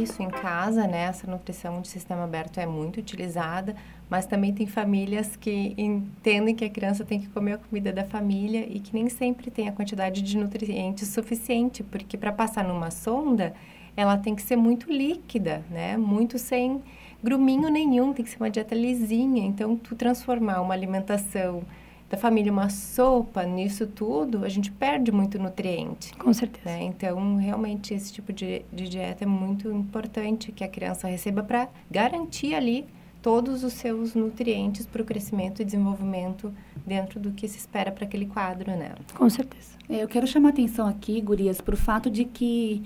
Isso, 0.00 0.22
em 0.22 0.28
casa, 0.28 0.86
né, 0.86 1.04
essa 1.04 1.26
nutrição 1.26 1.80
de 1.80 1.88
sistema 1.88 2.24
aberto 2.24 2.58
é 2.58 2.66
muito 2.66 3.00
utilizada, 3.00 3.74
mas 4.08 4.26
também 4.26 4.54
tem 4.54 4.66
famílias 4.66 5.34
que 5.34 5.74
entendem 5.76 6.54
que 6.54 6.64
a 6.64 6.70
criança 6.70 7.04
tem 7.04 7.18
que 7.18 7.28
comer 7.28 7.54
a 7.54 7.58
comida 7.58 7.92
da 7.92 8.04
família 8.04 8.66
e 8.68 8.78
que 8.80 8.94
nem 8.94 9.08
sempre 9.08 9.50
tem 9.50 9.66
a 9.66 9.72
quantidade 9.72 10.22
de 10.22 10.36
nutrientes 10.36 11.08
suficiente, 11.08 11.82
porque 11.82 12.16
para 12.16 12.30
passar 12.30 12.64
numa 12.64 12.90
sonda, 12.90 13.54
ela 13.96 14.16
tem 14.16 14.34
que 14.36 14.42
ser 14.42 14.56
muito 14.56 14.92
líquida, 14.92 15.64
né, 15.70 15.96
muito 15.96 16.38
sem 16.38 16.80
gruminho 17.22 17.68
nenhum, 17.68 18.12
tem 18.12 18.24
que 18.24 18.30
ser 18.30 18.36
uma 18.38 18.50
dieta 18.50 18.74
lisinha. 18.74 19.44
Então, 19.44 19.76
tu 19.76 19.94
transformar 19.94 20.60
uma 20.60 20.74
alimentação 20.74 21.62
da 22.10 22.16
família 22.16 22.50
uma 22.50 22.70
sopa 22.70 23.44
nisso 23.44 23.86
tudo, 23.86 24.44
a 24.44 24.48
gente 24.48 24.72
perde 24.72 25.12
muito 25.12 25.38
nutriente. 25.38 26.14
Com 26.14 26.32
certeza. 26.32 26.64
Né? 26.64 26.84
Então, 26.84 27.36
realmente, 27.36 27.92
esse 27.92 28.12
tipo 28.12 28.32
de, 28.32 28.62
de 28.72 28.88
dieta 28.88 29.24
é 29.24 29.26
muito 29.26 29.70
importante 29.70 30.50
que 30.50 30.64
a 30.64 30.68
criança 30.68 31.06
receba 31.06 31.42
para 31.42 31.68
garantir 31.90 32.54
ali 32.54 32.86
todos 33.20 33.64
os 33.64 33.74
seus 33.74 34.14
nutrientes 34.14 34.86
para 34.86 35.02
o 35.02 35.04
crescimento 35.04 35.60
e 35.60 35.64
desenvolvimento 35.64 36.52
dentro 36.86 37.20
do 37.20 37.32
que 37.32 37.46
se 37.46 37.58
espera 37.58 37.90
para 37.90 38.04
aquele 38.04 38.26
quadro, 38.26 38.70
né? 38.70 38.94
Com 39.14 39.28
certeza. 39.28 39.76
É, 39.88 40.02
eu 40.02 40.08
quero 40.08 40.26
chamar 40.26 40.50
a 40.50 40.52
atenção 40.52 40.86
aqui, 40.86 41.20
Gurias, 41.20 41.60
para 41.60 41.74
o 41.74 41.76
fato 41.76 42.08
de 42.08 42.24
que 42.24 42.82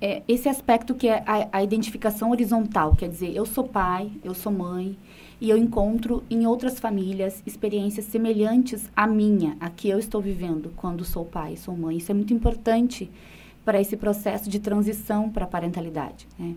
é, 0.00 0.22
esse 0.26 0.48
aspecto 0.48 0.94
que 0.94 1.08
é 1.08 1.22
a, 1.26 1.58
a 1.58 1.62
identificação 1.62 2.30
horizontal, 2.30 2.96
quer 2.96 3.08
dizer, 3.08 3.34
eu 3.34 3.44
sou 3.44 3.64
pai, 3.64 4.10
eu 4.24 4.34
sou 4.34 4.50
mãe, 4.50 4.96
e 5.40 5.48
eu 5.48 5.56
encontro 5.56 6.22
em 6.28 6.46
outras 6.46 6.78
famílias 6.78 7.42
experiências 7.46 8.04
semelhantes 8.06 8.90
à 8.94 9.06
minha, 9.06 9.56
a 9.58 9.70
que 9.70 9.88
eu 9.88 9.98
estou 9.98 10.20
vivendo 10.20 10.72
quando 10.76 11.04
sou 11.04 11.24
pai, 11.24 11.56
sou 11.56 11.74
mãe. 11.74 11.96
Isso 11.96 12.10
é 12.10 12.14
muito 12.14 12.34
importante 12.34 13.10
para 13.64 13.80
esse 13.80 13.96
processo 13.96 14.50
de 14.50 14.58
transição 14.58 15.30
para 15.30 15.44
a 15.44 15.48
parentalidade. 15.48 16.28
Né? 16.38 16.54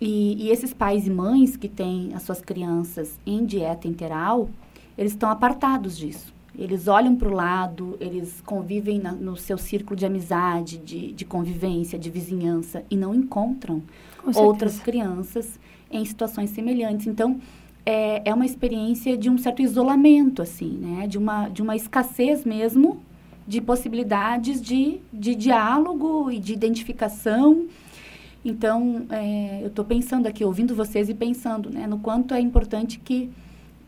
E, 0.00 0.46
e, 0.46 0.50
esses 0.50 0.72
pais 0.72 1.06
e 1.06 1.10
mães 1.10 1.56
que 1.56 1.68
têm 1.68 2.12
as 2.14 2.22
suas 2.22 2.40
crianças 2.40 3.18
em 3.26 3.44
dieta 3.44 3.86
interal, 3.86 4.48
eles 4.96 5.12
estão 5.12 5.30
apartados 5.30 5.96
disso. 5.96 6.32
Eles 6.58 6.88
olham 6.88 7.14
para 7.14 7.28
o 7.28 7.32
lado, 7.32 7.96
eles 8.00 8.42
convivem 8.44 8.98
na, 8.98 9.12
no 9.12 9.36
seu 9.36 9.56
círculo 9.56 9.94
de 9.94 10.04
amizade, 10.04 10.78
de, 10.78 11.12
de 11.12 11.24
convivência, 11.24 11.96
de 11.96 12.10
vizinhança, 12.10 12.82
e 12.90 12.96
não 12.96 13.14
encontram 13.14 13.80
outras 14.34 14.80
crianças 14.80 15.58
em 15.88 16.04
situações 16.04 16.50
semelhantes. 16.50 17.06
Então, 17.06 17.40
é, 17.86 18.28
é 18.28 18.34
uma 18.34 18.44
experiência 18.44 19.16
de 19.16 19.30
um 19.30 19.38
certo 19.38 19.62
isolamento, 19.62 20.42
assim, 20.42 20.72
né? 20.72 21.06
De 21.06 21.16
uma, 21.16 21.48
de 21.48 21.62
uma 21.62 21.76
escassez 21.76 22.44
mesmo 22.44 23.00
de 23.46 23.60
possibilidades 23.62 24.60
de, 24.60 25.00
de 25.12 25.34
diálogo 25.34 26.30
e 26.30 26.38
de 26.38 26.52
identificação. 26.52 27.66
Então, 28.44 29.06
é, 29.10 29.60
eu 29.62 29.68
estou 29.68 29.84
pensando 29.84 30.26
aqui, 30.26 30.44
ouvindo 30.44 30.74
vocês 30.74 31.08
e 31.08 31.14
pensando, 31.14 31.70
né? 31.70 31.86
No 31.86 31.98
quanto 31.98 32.34
é 32.34 32.40
importante 32.40 32.98
que 32.98 33.30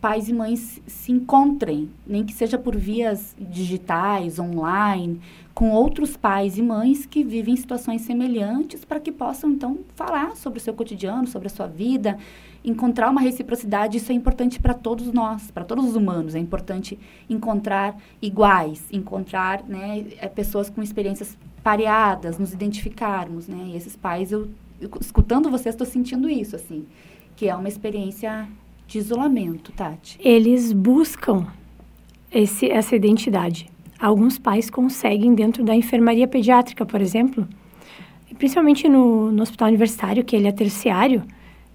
pais 0.00 0.28
e 0.28 0.33
mães 0.33 0.80
se 0.87 1.12
encontrem, 1.12 1.90
nem 2.07 2.25
que 2.25 2.33
seja 2.33 2.59
por 2.59 2.75
vias 2.75 3.37
digitais, 3.38 4.38
online, 4.38 5.21
com 5.54 5.71
outros 5.73 6.16
pais 6.16 6.57
e 6.57 6.62
mães 6.62 7.04
que 7.04 7.23
vivem 7.23 7.54
situações 7.54 8.02
semelhantes, 8.02 8.85
para 8.85 8.99
que 8.99 9.12
possam, 9.12 9.50
então, 9.50 9.78
falar 9.95 10.37
sobre 10.37 10.59
o 10.59 10.62
seu 10.62 10.73
cotidiano, 10.73 11.26
sobre 11.26 11.49
a 11.49 11.50
sua 11.50 11.66
vida, 11.66 12.19
encontrar 12.64 13.11
uma 13.11 13.21
reciprocidade, 13.21 13.99
isso 13.99 14.11
é 14.11 14.14
importante 14.14 14.59
para 14.59 14.73
todos 14.73 15.12
nós, 15.12 15.50
para 15.50 15.64
todos 15.64 15.85
os 15.85 15.97
humanos. 15.97 16.35
É 16.35 16.38
importante 16.38 16.99
encontrar 17.28 17.97
iguais, 18.23 18.83
encontrar 18.90 19.62
né, 19.64 20.07
é, 20.19 20.28
pessoas 20.28 20.71
com 20.71 20.83
experiências 20.83 21.37
pareadas, 21.62 22.38
nos 22.38 22.52
identificarmos. 22.52 23.47
Né? 23.47 23.73
E 23.73 23.76
esses 23.76 23.97
pais, 23.97 24.33
eu, 24.33 24.49
eu 24.80 24.90
escutando 25.00 25.50
vocês, 25.50 25.75
estou 25.75 25.87
sentindo 25.87 26.28
isso, 26.28 26.57
assim, 26.57 26.87
que 27.37 27.49
é 27.49 27.54
uma 27.54 27.69
experiência 27.69 28.49
de 28.90 28.99
isolamento, 28.99 29.70
Tati. 29.70 30.18
Eles 30.20 30.73
buscam 30.73 31.47
esse, 32.32 32.68
essa 32.68 32.97
identidade. 32.97 33.70
Alguns 34.00 34.37
pais 34.37 34.68
conseguem 34.68 35.32
dentro 35.32 35.62
da 35.62 35.76
enfermaria 35.76 36.26
pediátrica, 36.26 36.85
por 36.85 37.00
exemplo, 37.00 37.47
principalmente 38.37 38.88
no, 38.88 39.30
no 39.30 39.42
hospital 39.42 39.68
universitário, 39.68 40.25
que 40.25 40.35
ele 40.35 40.49
é 40.49 40.52
terciário, 40.52 41.23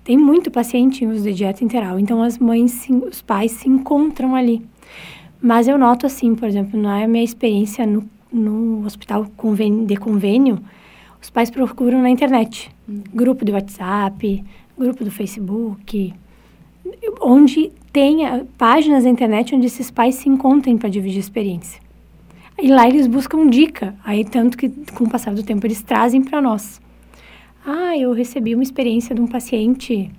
tem 0.03 0.17
muito 0.17 0.51
paciente 0.51 1.05
em 1.05 1.07
uso 1.07 1.24
de 1.24 1.34
dieta 1.34 1.63
interal, 1.63 1.98
então 1.98 2.22
as 2.22 2.38
mães, 2.38 2.86
os 3.10 3.22
pais 3.22 3.51
se 3.51 3.69
encontram 3.69 4.36
ali. 4.36 4.62
Mas 5.41 5.69
eu 5.69 5.77
noto 5.77 6.05
assim, 6.05 6.36
por 6.36 6.50
exemplo, 6.50 6.77
na 6.79 7.07
minha 7.07 7.24
experiência 7.24 7.88
no, 7.88 8.03
no 8.31 8.86
hospital 8.86 9.25
convênio, 9.38 9.86
de 9.86 9.95
convênio, 9.95 10.60
os 11.22 11.29
pais 11.29 11.50
procuram 11.50 12.01
na 12.01 12.10
internet, 12.10 12.69
hum. 12.89 13.01
grupo 13.13 13.45
de 13.45 13.53
WhatsApp, 13.53 14.43
grupo 14.77 15.03
do 15.03 15.12
Facebook, 15.12 16.13
onde 17.22 17.72
tenha 17.92 18.46
páginas 18.58 19.04
na 19.04 19.10
internet 19.10 19.56
onde 19.56 19.68
esses 19.68 19.89
pais 19.89 20.15
se 20.15 20.30
encontrem 20.30 20.77
para 20.77 20.89
dividir 20.89 21.20
experiência. 21.20 21.82
E 22.62 22.68
lá 22.68 22.88
eles 22.88 23.08
buscam 23.08 23.50
dica, 23.50 23.96
aí 24.04 24.24
tanto 24.24 24.58
que 24.58 24.70
com 24.70 25.04
o 25.04 25.10
passar 25.10 25.34
do 25.34 25.44
tempo 25.44 25.65
eles 25.65 25.82
trazem 25.82 26.24
para 26.24 26.42
nós. 26.42 26.80
Ah, 27.65 27.98
eu 27.98 28.13
recebi 28.13 28.54
uma 28.54 28.63
experiência 28.63 29.15
de 29.15 29.22
um 29.22 29.27
paciente 29.27 30.12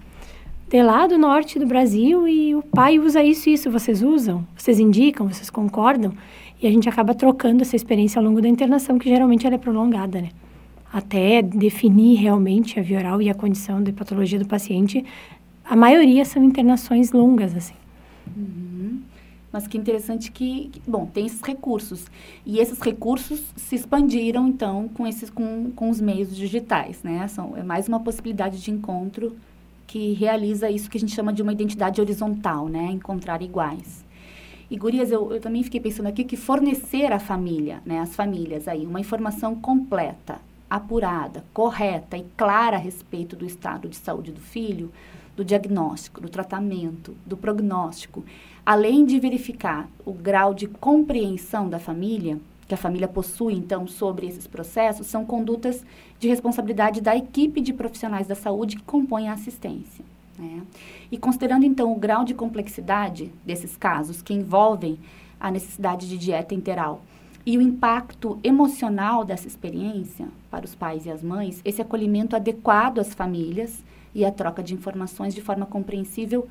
de 0.69 0.83
lá 0.83 1.07
do 1.07 1.17
norte 1.17 1.59
do 1.59 1.67
Brasil 1.67 2.27
e 2.27 2.55
o 2.55 2.63
pai 2.63 2.99
usa 2.99 3.23
isso 3.23 3.49
e 3.49 3.53
isso. 3.53 3.71
Vocês 3.71 4.03
usam? 4.03 4.45
Vocês 4.57 4.81
indicam? 4.81 5.29
Vocês 5.29 5.49
concordam? 5.49 6.13
E 6.61 6.67
a 6.67 6.71
gente 6.71 6.89
acaba 6.89 7.15
trocando 7.15 7.63
essa 7.63 7.77
experiência 7.77 8.19
ao 8.19 8.25
longo 8.25 8.43
da 8.43 8.49
internação, 8.49 8.99
que 8.99 9.09
geralmente 9.09 9.47
ela 9.47 9.55
é 9.55 9.59
prolongada, 9.59 10.21
né? 10.21 10.31
Até 10.93 11.41
definir 11.41 12.17
realmente 12.17 12.81
a 12.81 12.83
via 12.83 12.99
oral 12.99 13.23
e 13.23 13.31
a 13.31 13.35
condição 13.35 13.83
de 13.83 13.93
patologia 13.93 14.39
do 14.39 14.47
paciente, 14.47 15.05
a 15.69 15.75
maioria 15.75 16.25
são 16.25 16.43
internações 16.45 17.11
longas, 17.11 17.55
assim. 17.55 17.75
Uhum. 18.37 19.01
Mas 19.53 19.67
que 19.67 19.77
interessante 19.77 20.31
que, 20.31 20.71
bom, 20.87 21.07
tem 21.07 21.27
esses 21.27 21.41
recursos. 21.41 22.07
E 22.45 22.59
esses 22.59 22.81
recursos 22.81 23.43
se 23.57 23.75
expandiram, 23.75 24.47
então, 24.47 24.89
com, 24.89 25.07
esses, 25.07 25.29
com, 25.29 25.71
com 25.75 25.91
os 25.91 26.01
meios 26.01 26.35
digitais, 26.37 27.03
né? 27.03 27.27
São, 27.29 27.57
é 27.57 27.63
mais 27.63 27.89
uma 27.89 28.01
possibilidade 28.01 28.61
de 28.61 28.71
encontro 28.71 29.37
que 29.87 30.13
realiza 30.13 30.71
isso 30.71 30.91
que 30.91 30.99
a 30.99 31.01
gente 31.01 31.15
chama 31.15 31.33
de 31.33 31.43
uma 31.43 31.53
identidade 31.53 32.01
horizontal, 32.01 32.69
né? 32.69 32.91
Encontrar 32.93 33.43
iguais. 33.43 34.05
E, 34.71 34.77
gurias, 34.77 35.11
eu, 35.11 35.33
eu 35.33 35.41
também 35.41 35.63
fiquei 35.63 35.81
pensando 35.81 36.07
aqui 36.07 36.25
que 36.25 36.37
fornecer 36.37 37.13
à 37.13 37.19
família, 37.19 37.81
né? 37.85 38.01
As 38.01 38.15
famílias 38.15 38.69
aí, 38.69 38.85
uma 38.85 39.01
informação 39.01 39.55
completa, 39.55 40.41
apurada, 40.69 41.45
correta 41.53 42.17
e 42.17 42.27
clara 42.37 42.77
a 42.77 42.81
respeito 42.81 43.37
do 43.37 43.47
estado 43.47 43.89
de 43.89 43.97
saúde 43.97 44.33
do 44.33 44.41
filho, 44.41 44.93
do 45.37 45.45
diagnóstico, 45.45 46.21
do 46.21 46.29
tratamento, 46.29 47.17
do 47.25 47.37
prognóstico, 47.37 48.25
além 48.65 49.05
de 49.05 49.21
verificar 49.21 49.89
o 50.05 50.13
grau 50.13 50.55
de 50.55 50.67
compreensão 50.67 51.69
da 51.69 51.79
família, 51.79 52.39
que 52.67 52.75
a 52.75 52.79
família 52.79 53.07
possui, 53.07 53.55
então, 53.55 53.87
sobre 53.87 54.27
esses 54.27 54.47
processos, 54.47 55.07
são 55.07 55.25
condutas 55.25 55.85
de 56.19 56.27
responsabilidade 56.27 57.01
da 57.01 57.17
equipe 57.17 57.61
de 57.61 57.73
profissionais 57.73 58.27
da 58.27 58.35
saúde 58.35 58.77
que 58.77 58.83
compõem 58.83 59.29
a 59.29 59.35
assistência. 59.35 60.05
Né? 60.37 60.63
E 61.13 61.17
considerando, 61.17 61.65
então, 61.65 61.93
o 61.93 61.97
grau 61.97 62.25
de 62.25 62.35
complexidade 62.35 63.31
desses 63.45 63.77
casos 63.77 64.21
que 64.21 64.35
envolvem 64.35 64.99
a 65.39 65.51
necessidade 65.51 66.09
de 66.09 66.19
dieta 66.19 66.55
interal, 66.55 67.03
E 67.47 67.57
o 67.57 67.63
impacto 67.63 68.41
emocional 68.43 69.25
dessa 69.25 69.47
experiência 69.47 70.27
para 70.51 70.65
os 70.65 70.75
pais 70.75 71.07
e 71.07 71.11
as 71.11 71.23
mães, 71.23 71.61
esse 71.65 71.81
acolhimento 71.81 72.35
adequado 72.35 72.99
às 72.99 73.15
famílias 73.15 73.85
e 74.13 74.25
a 74.25 74.33
troca 74.33 74.65
de 74.65 74.75
informações 74.75 75.33
de 75.33 75.41
forma 75.41 75.65
compreensível, 75.65 76.49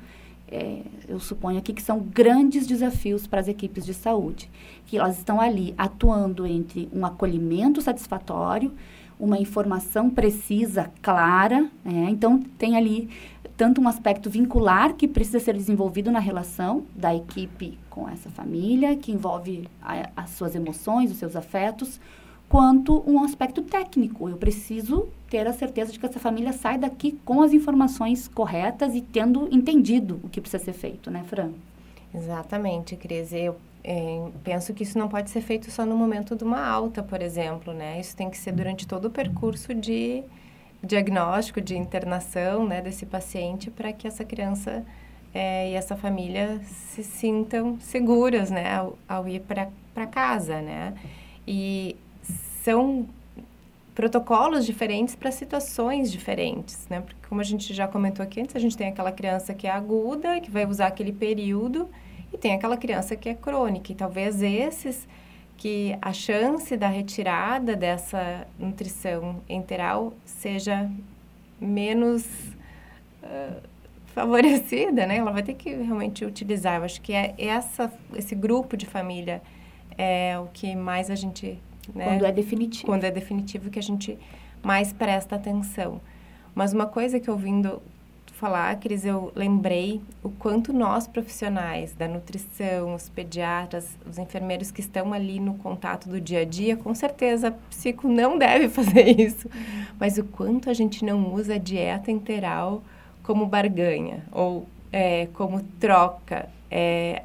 é, 0.48 0.80
eu 1.06 1.20
suponho 1.20 1.58
aqui 1.58 1.74
que 1.74 1.82
são 1.82 1.98
grandes 1.98 2.66
desafios 2.66 3.26
para 3.26 3.40
as 3.40 3.48
equipes 3.48 3.84
de 3.84 3.92
saúde, 3.92 4.48
que 4.86 4.96
elas 4.96 5.18
estão 5.18 5.38
ali 5.38 5.74
atuando 5.76 6.46
entre 6.46 6.88
um 6.90 7.04
acolhimento 7.04 7.82
satisfatório, 7.82 8.72
uma 9.20 9.38
informação 9.38 10.08
precisa, 10.08 10.90
clara, 11.02 11.68
né? 11.84 12.08
então 12.10 12.38
tem 12.56 12.76
ali 12.76 13.10
tanto 13.56 13.80
um 13.80 13.88
aspecto 13.88 14.28
vincular 14.28 14.94
que 14.94 15.08
precisa 15.08 15.40
ser 15.40 15.54
desenvolvido 15.54 16.10
na 16.10 16.18
relação 16.18 16.84
da 16.94 17.14
equipe 17.14 17.78
com 17.88 18.08
essa 18.08 18.28
família, 18.30 18.96
que 18.96 19.10
envolve 19.10 19.68
a, 19.80 20.10
as 20.16 20.30
suas 20.30 20.54
emoções, 20.54 21.10
os 21.10 21.16
seus 21.16 21.34
afetos, 21.34 21.98
quanto 22.48 23.02
um 23.06 23.22
aspecto 23.24 23.62
técnico. 23.62 24.28
Eu 24.28 24.36
preciso 24.36 25.08
ter 25.28 25.46
a 25.46 25.52
certeza 25.52 25.92
de 25.92 25.98
que 25.98 26.06
essa 26.06 26.20
família 26.20 26.52
sai 26.52 26.78
daqui 26.78 27.18
com 27.24 27.42
as 27.42 27.52
informações 27.52 28.28
corretas 28.28 28.94
e 28.94 29.00
tendo 29.00 29.48
entendido 29.50 30.20
o 30.22 30.28
que 30.28 30.40
precisa 30.40 30.62
ser 30.62 30.72
feito, 30.72 31.10
né, 31.10 31.24
Fran? 31.26 31.50
Exatamente, 32.14 32.96
Cris. 32.96 33.32
Eu 33.32 33.56
é, 33.82 34.28
penso 34.42 34.74
que 34.74 34.82
isso 34.82 34.98
não 34.98 35.08
pode 35.08 35.30
ser 35.30 35.40
feito 35.40 35.70
só 35.70 35.86
no 35.86 35.96
momento 35.96 36.34
de 36.36 36.44
uma 36.44 36.60
alta, 36.60 37.02
por 37.02 37.22
exemplo, 37.22 37.72
né? 37.72 38.00
Isso 38.00 38.16
tem 38.16 38.28
que 38.28 38.36
ser 38.36 38.52
durante 38.52 38.86
todo 38.86 39.06
o 39.06 39.10
percurso 39.10 39.72
de 39.72 40.22
diagnóstico, 40.82 41.60
de 41.60 41.76
internação, 41.76 42.66
né, 42.66 42.80
desse 42.80 43.06
paciente 43.06 43.70
para 43.70 43.92
que 43.92 44.06
essa 44.06 44.24
criança 44.24 44.84
é, 45.34 45.70
e 45.70 45.74
essa 45.74 45.96
família 45.96 46.60
se 46.64 47.04
sintam 47.04 47.78
seguras, 47.80 48.50
né, 48.50 48.74
ao, 48.74 48.98
ao 49.08 49.28
ir 49.28 49.40
para 49.40 50.06
casa, 50.06 50.62
né? 50.62 50.94
E 51.46 51.96
são 52.62 53.06
protocolos 53.94 54.66
diferentes 54.66 55.14
para 55.14 55.30
situações 55.30 56.10
diferentes, 56.12 56.86
né? 56.88 57.00
Porque 57.00 57.28
como 57.28 57.40
a 57.40 57.44
gente 57.44 57.72
já 57.72 57.88
comentou 57.88 58.22
aqui 58.22 58.40
antes, 58.40 58.56
a 58.56 58.58
gente 58.58 58.76
tem 58.76 58.88
aquela 58.88 59.12
criança 59.12 59.54
que 59.54 59.66
é 59.66 59.70
aguda, 59.70 60.40
que 60.40 60.50
vai 60.50 60.66
usar 60.66 60.88
aquele 60.88 61.12
período, 61.12 61.88
e 62.32 62.36
tem 62.36 62.54
aquela 62.54 62.76
criança 62.76 63.16
que 63.16 63.28
é 63.28 63.34
crônica. 63.34 63.92
E 63.92 63.94
talvez 63.94 64.42
esses 64.42 65.06
que 65.56 65.96
a 66.02 66.12
chance 66.12 66.76
da 66.76 66.88
retirada 66.88 67.74
dessa 67.74 68.46
nutrição 68.58 69.42
enteral 69.48 70.12
seja 70.24 70.90
menos 71.60 72.24
uh, 73.22 73.60
favorecida, 74.14 75.06
né? 75.06 75.16
Ela 75.16 75.32
vai 75.32 75.42
ter 75.42 75.54
que 75.54 75.70
realmente 75.70 76.24
utilizar. 76.24 76.76
Eu 76.76 76.84
acho 76.84 77.00
que 77.00 77.12
é 77.12 77.34
essa, 77.38 77.92
esse 78.14 78.34
grupo 78.34 78.76
de 78.76 78.86
família 78.86 79.42
é 79.96 80.38
o 80.38 80.46
que 80.52 80.74
mais 80.76 81.10
a 81.10 81.14
gente 81.14 81.58
né? 81.94 82.04
Quando 82.04 82.26
é 82.26 82.32
definitivo. 82.32 82.86
Quando 82.86 83.04
é 83.04 83.10
definitivo 83.10 83.70
que 83.70 83.78
a 83.78 83.82
gente 83.82 84.18
mais 84.62 84.92
presta 84.92 85.36
atenção. 85.36 86.00
Mas 86.54 86.72
uma 86.72 86.86
coisa 86.86 87.20
que 87.20 87.30
ouvindo 87.30 87.82
falar, 88.36 88.76
Cris, 88.76 89.04
eu 89.04 89.32
lembrei 89.34 90.00
o 90.22 90.28
quanto 90.28 90.70
nós 90.70 91.06
profissionais 91.06 91.94
da 91.94 92.06
nutrição, 92.06 92.94
os 92.94 93.08
pediatras, 93.08 93.96
os 94.08 94.18
enfermeiros 94.18 94.70
que 94.70 94.80
estão 94.80 95.14
ali 95.14 95.40
no 95.40 95.54
contato 95.54 96.06
do 96.06 96.20
dia 96.20 96.40
a 96.40 96.44
dia, 96.44 96.76
com 96.76 96.94
certeza 96.94 97.50
psico 97.70 98.06
não 98.06 98.36
deve 98.36 98.68
fazer 98.70 99.18
isso, 99.18 99.48
mas 99.98 100.18
o 100.18 100.24
quanto 100.24 100.68
a 100.68 100.74
gente 100.74 101.02
não 101.02 101.32
usa 101.32 101.54
a 101.54 101.58
dieta 101.58 102.10
integral 102.10 102.82
como 103.22 103.46
barganha 103.46 104.22
ou 104.30 104.66
é, 104.92 105.28
como 105.32 105.62
troca. 105.80 106.48
É, 106.70 107.22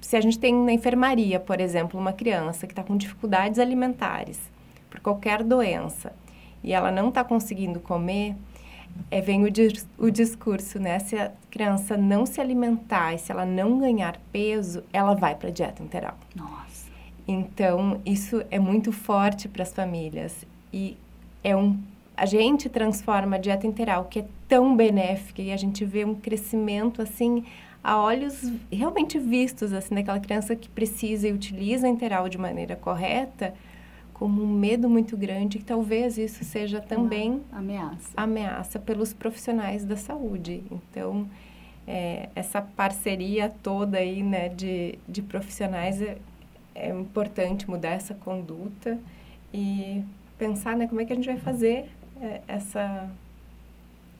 se 0.00 0.16
a 0.16 0.20
gente 0.20 0.38
tem 0.38 0.54
na 0.54 0.72
enfermaria, 0.72 1.38
por 1.38 1.60
exemplo, 1.60 2.00
uma 2.00 2.12
criança 2.12 2.66
que 2.66 2.72
está 2.72 2.82
com 2.82 2.96
dificuldades 2.96 3.58
alimentares 3.58 4.40
por 4.90 4.98
qualquer 5.00 5.42
doença 5.42 6.12
e 6.64 6.72
ela 6.72 6.90
não 6.90 7.10
está 7.10 7.22
conseguindo 7.22 7.78
comer, 7.80 8.34
é, 9.10 9.20
vem 9.20 9.44
o, 9.44 9.48
o 9.98 10.10
discurso, 10.10 10.78
né? 10.78 10.98
Se 10.98 11.16
a 11.16 11.32
criança 11.50 11.96
não 11.96 12.24
se 12.24 12.40
alimentar 12.40 13.14
e 13.14 13.18
se 13.18 13.30
ela 13.30 13.44
não 13.44 13.78
ganhar 13.78 14.18
peso, 14.32 14.82
ela 14.92 15.14
vai 15.14 15.34
para 15.34 15.48
a 15.48 15.52
dieta 15.52 15.82
integral. 15.82 16.16
Nossa. 16.34 16.90
Então, 17.26 18.00
isso 18.04 18.42
é 18.50 18.58
muito 18.58 18.90
forte 18.92 19.48
para 19.48 19.62
as 19.62 19.72
famílias. 19.72 20.46
E 20.72 20.96
é 21.44 21.56
um 21.56 21.78
a 22.16 22.26
gente 22.26 22.68
transforma 22.68 23.36
a 23.36 23.38
dieta 23.38 23.66
integral, 23.66 24.04
que 24.04 24.20
é 24.20 24.24
tão 24.46 24.76
benéfica, 24.76 25.40
e 25.40 25.50
a 25.50 25.56
gente 25.56 25.84
vê 25.84 26.04
um 26.04 26.14
crescimento 26.14 27.00
assim 27.00 27.44
a 27.82 28.00
olhos 28.00 28.52
realmente 28.70 29.18
vistos, 29.18 29.72
assim, 29.72 29.94
daquela 29.94 30.20
criança 30.20 30.54
que 30.54 30.68
precisa 30.68 31.26
e 31.26 31.32
utiliza 31.32 31.86
a 31.86 31.90
integral 31.90 32.28
de 32.28 32.38
maneira 32.38 32.76
correta, 32.76 33.54
como 34.22 34.40
um 34.40 34.46
medo 34.46 34.88
muito 34.88 35.16
grande 35.16 35.58
que 35.58 35.64
talvez 35.64 36.16
isso 36.16 36.44
seja 36.44 36.80
também 36.80 37.42
Uma 37.50 37.58
ameaça. 37.58 38.10
ameaça 38.16 38.78
pelos 38.78 39.12
profissionais 39.12 39.84
da 39.84 39.96
saúde. 39.96 40.62
Então, 40.70 41.28
é, 41.88 42.28
essa 42.32 42.62
parceria 42.62 43.52
toda 43.64 43.98
aí, 43.98 44.22
né, 44.22 44.48
de, 44.48 44.96
de 45.08 45.22
profissionais 45.22 46.00
é, 46.00 46.18
é 46.72 46.90
importante 46.90 47.68
mudar 47.68 47.88
essa 47.88 48.14
conduta 48.14 48.96
e 49.52 50.04
pensar, 50.38 50.76
né, 50.76 50.86
como 50.86 51.00
é 51.00 51.04
que 51.04 51.12
a 51.12 51.16
gente 51.16 51.26
vai 51.26 51.38
fazer 51.38 51.90
é, 52.20 52.42
essa 52.46 53.10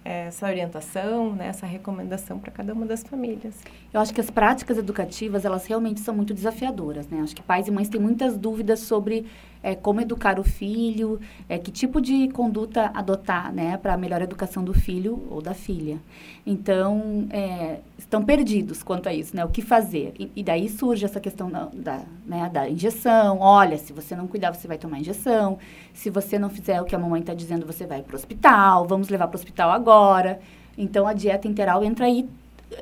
essa 0.04 0.48
orientação, 0.48 1.32
né, 1.32 1.46
essa 1.46 1.64
recomendação 1.64 2.36
para 2.36 2.50
cada 2.50 2.72
uma 2.72 2.84
das 2.84 3.04
famílias. 3.04 3.54
Eu 3.94 4.00
acho 4.00 4.12
que 4.12 4.20
as 4.20 4.30
práticas 4.30 4.76
educativas, 4.76 5.44
elas 5.44 5.64
realmente 5.64 6.00
são 6.00 6.12
muito 6.12 6.34
desafiadoras, 6.34 7.06
né? 7.06 7.20
Acho 7.20 7.36
que 7.36 7.42
pais 7.42 7.68
e 7.68 7.70
mães 7.70 7.88
têm 7.88 8.00
muitas 8.00 8.36
dúvidas 8.36 8.80
sobre 8.80 9.26
é, 9.62 9.74
como 9.74 10.00
educar 10.00 10.40
o 10.40 10.44
filho, 10.44 11.20
é, 11.48 11.58
que 11.58 11.70
tipo 11.70 12.00
de 12.00 12.28
conduta 12.28 12.90
adotar, 12.92 13.52
né, 13.52 13.76
para 13.76 13.94
a 13.94 13.96
melhor 13.96 14.20
educação 14.20 14.64
do 14.64 14.74
filho 14.74 15.22
ou 15.30 15.40
da 15.40 15.54
filha. 15.54 15.98
Então, 16.44 17.26
é, 17.30 17.78
estão 17.96 18.24
perdidos 18.24 18.82
quanto 18.82 19.08
a 19.08 19.14
isso, 19.14 19.36
né? 19.36 19.44
O 19.44 19.48
que 19.48 19.62
fazer? 19.62 20.12
E, 20.18 20.30
e 20.34 20.42
daí 20.42 20.68
surge 20.68 21.04
essa 21.04 21.20
questão 21.20 21.48
da, 21.48 21.66
da, 21.72 22.00
né, 22.26 22.50
da 22.52 22.68
injeção. 22.68 23.38
Olha, 23.38 23.78
se 23.78 23.92
você 23.92 24.16
não 24.16 24.26
cuidar, 24.26 24.52
você 24.52 24.66
vai 24.66 24.76
tomar 24.76 24.98
injeção. 24.98 25.58
Se 25.94 26.10
você 26.10 26.38
não 26.38 26.50
fizer 26.50 26.80
o 26.80 26.84
que 26.84 26.96
a 26.96 26.98
mamãe 26.98 27.20
está 27.20 27.32
dizendo, 27.32 27.64
você 27.64 27.86
vai 27.86 28.02
para 28.02 28.14
o 28.14 28.16
hospital. 28.16 28.86
Vamos 28.86 29.08
levar 29.08 29.28
para 29.28 29.36
o 29.36 29.38
hospital 29.38 29.70
agora. 29.70 30.40
Então, 30.76 31.06
a 31.06 31.12
dieta 31.12 31.46
integral 31.46 31.84
entra 31.84 32.06
aí, 32.06 32.28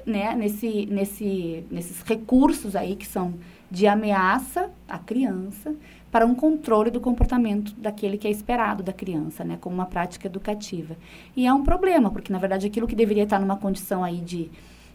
né, 0.07 0.35
nesse, 0.35 0.87
nesse, 0.87 1.65
nesses 1.71 2.01
recursos 2.03 2.75
aí 2.75 2.97
que 2.97 3.07
são 3.07 3.35
de 3.71 3.87
ameaça 3.87 4.71
à 4.89 4.99
criança 4.99 5.75
para 6.11 6.27
um 6.27 6.35
controle 6.35 6.91
do 6.91 7.01
comportamento 7.01 7.73
daquele 7.77 8.19
que 8.19 8.27
é 8.27 8.31
esperado 8.31 8.83
da 8.83 8.93
criança, 8.93 9.45
né, 9.45 9.57
como 9.61 9.75
uma 9.75 9.87
prática 9.87 10.27
educativa. 10.27 10.97
E 11.37 11.47
é 11.47 11.53
um 11.53 11.63
problema, 11.63 12.11
porque 12.11 12.33
na 12.33 12.39
verdade 12.39 12.67
aquilo 12.67 12.87
que 12.87 12.97
deveria 12.97 13.25
estar 13.25 13.39
numa 13.39 13.57
condição 13.57 14.03
aí 14.03 14.17
de, 14.17 14.51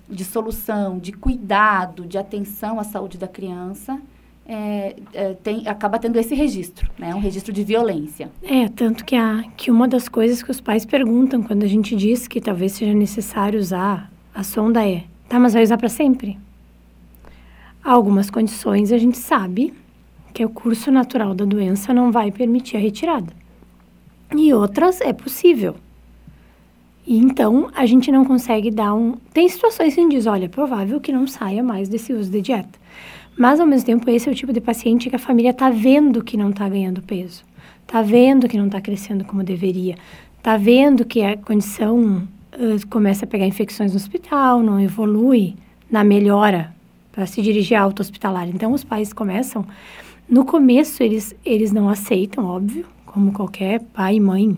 de 0.09 0.25
solução, 0.25 0.99
de 0.99 1.13
cuidado, 1.13 2.05
de 2.05 2.17
atenção 2.17 2.79
à 2.79 2.83
saúde 2.83 3.17
da 3.17 3.27
criança, 3.27 3.99
é, 4.47 4.95
é, 5.13 5.33
tem, 5.35 5.67
acaba 5.67 5.97
tendo 5.97 6.19
esse 6.19 6.35
registro, 6.35 6.89
né, 6.99 7.15
um 7.15 7.19
registro 7.19 7.53
de 7.53 7.63
violência. 7.63 8.29
É, 8.43 8.67
tanto 8.67 9.05
que, 9.05 9.15
a, 9.15 9.43
que 9.55 9.71
uma 9.71 9.87
das 9.87 10.09
coisas 10.09 10.43
que 10.43 10.51
os 10.51 10.59
pais 10.59 10.85
perguntam 10.85 11.41
quando 11.41 11.63
a 11.63 11.67
gente 11.67 11.95
diz 11.95 12.27
que 12.27 12.41
talvez 12.41 12.73
seja 12.73 12.93
necessário 12.93 13.59
usar 13.59 14.11
a 14.33 14.43
sonda 14.43 14.85
é, 14.85 15.05
tá, 15.29 15.39
mas 15.39 15.53
vai 15.53 15.63
usar 15.63 15.77
para 15.77 15.89
sempre? 15.89 16.37
Algumas 17.81 18.29
condições 18.29 18.91
a 18.91 18.97
gente 18.97 19.17
sabe 19.17 19.73
que 20.35 20.43
o 20.43 20.49
curso 20.49 20.91
natural 20.91 21.33
da 21.33 21.45
doença 21.45 21.93
não 21.93 22.11
vai 22.11 22.29
permitir 22.29 22.75
a 22.75 22.79
retirada. 22.79 23.31
E 24.35 24.53
outras 24.53 24.99
é 24.99 25.13
possível. 25.13 25.75
E 27.07 27.17
então 27.17 27.69
a 27.73 27.85
gente 27.85 28.11
não 28.11 28.25
consegue 28.25 28.69
dar 28.69 28.93
um. 28.93 29.13
Tem 29.33 29.47
situações 29.47 29.93
que 29.93 30.01
a 30.01 30.03
gente 30.03 30.11
diz: 30.11 30.25
olha, 30.25 30.45
é 30.45 30.49
provável 30.49 30.99
que 30.99 31.13
não 31.13 31.25
saia 31.25 31.63
mais 31.63 31.87
desse 31.87 32.11
uso 32.11 32.29
de 32.29 32.41
dieta. 32.41 32.77
Mas 33.37 33.61
ao 33.61 33.67
mesmo 33.67 33.85
tempo, 33.85 34.09
esse 34.09 34.27
é 34.27 34.31
o 34.31 34.35
tipo 34.35 34.51
de 34.51 34.59
paciente 34.59 35.09
que 35.09 35.15
a 35.15 35.19
família 35.19 35.51
está 35.51 35.69
vendo 35.69 36.21
que 36.21 36.35
não 36.35 36.49
está 36.49 36.67
ganhando 36.67 37.01
peso, 37.01 37.43
está 37.83 38.01
vendo 38.01 38.49
que 38.49 38.57
não 38.57 38.65
está 38.65 38.81
crescendo 38.81 39.23
como 39.23 39.41
deveria, 39.41 39.95
está 40.37 40.57
vendo 40.57 41.05
que 41.05 41.21
a 41.21 41.37
condição 41.37 42.27
uh, 42.53 42.87
começa 42.89 43.23
a 43.23 43.27
pegar 43.27 43.45
infecções 43.45 43.91
no 43.91 43.97
hospital, 43.97 44.61
não 44.61 44.81
evolui 44.81 45.55
na 45.89 46.03
melhora 46.03 46.73
para 47.11 47.25
se 47.25 47.41
dirigir 47.41 47.77
à 47.77 47.81
auto 47.81 48.01
hospitalar. 48.01 48.49
Então 48.49 48.73
os 48.73 48.83
pais 48.83 49.13
começam 49.13 49.65
no 50.27 50.43
começo, 50.43 51.03
eles, 51.03 51.35
eles 51.45 51.71
não 51.71 51.87
aceitam, 51.87 52.45
óbvio, 52.45 52.85
como 53.05 53.31
qualquer 53.31 53.79
pai 53.93 54.15
e 54.15 54.19
mãe 54.19 54.57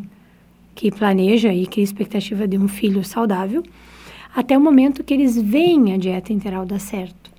que 0.74 0.92
planeja 0.92 1.54
e 1.54 1.66
cria 1.68 1.84
expectativa 1.84 2.48
de 2.48 2.58
um 2.58 2.68
filho 2.68 3.04
saudável, 3.04 3.64
até 4.36 4.58
o 4.58 4.62
momento 4.62 5.04
que 5.04 5.14
eles 5.14 5.40
veem 5.40 5.94
a 5.94 5.98
dieta 5.98 6.32
integral 6.32 6.66
dar 6.66 6.80
certo. 6.80 7.32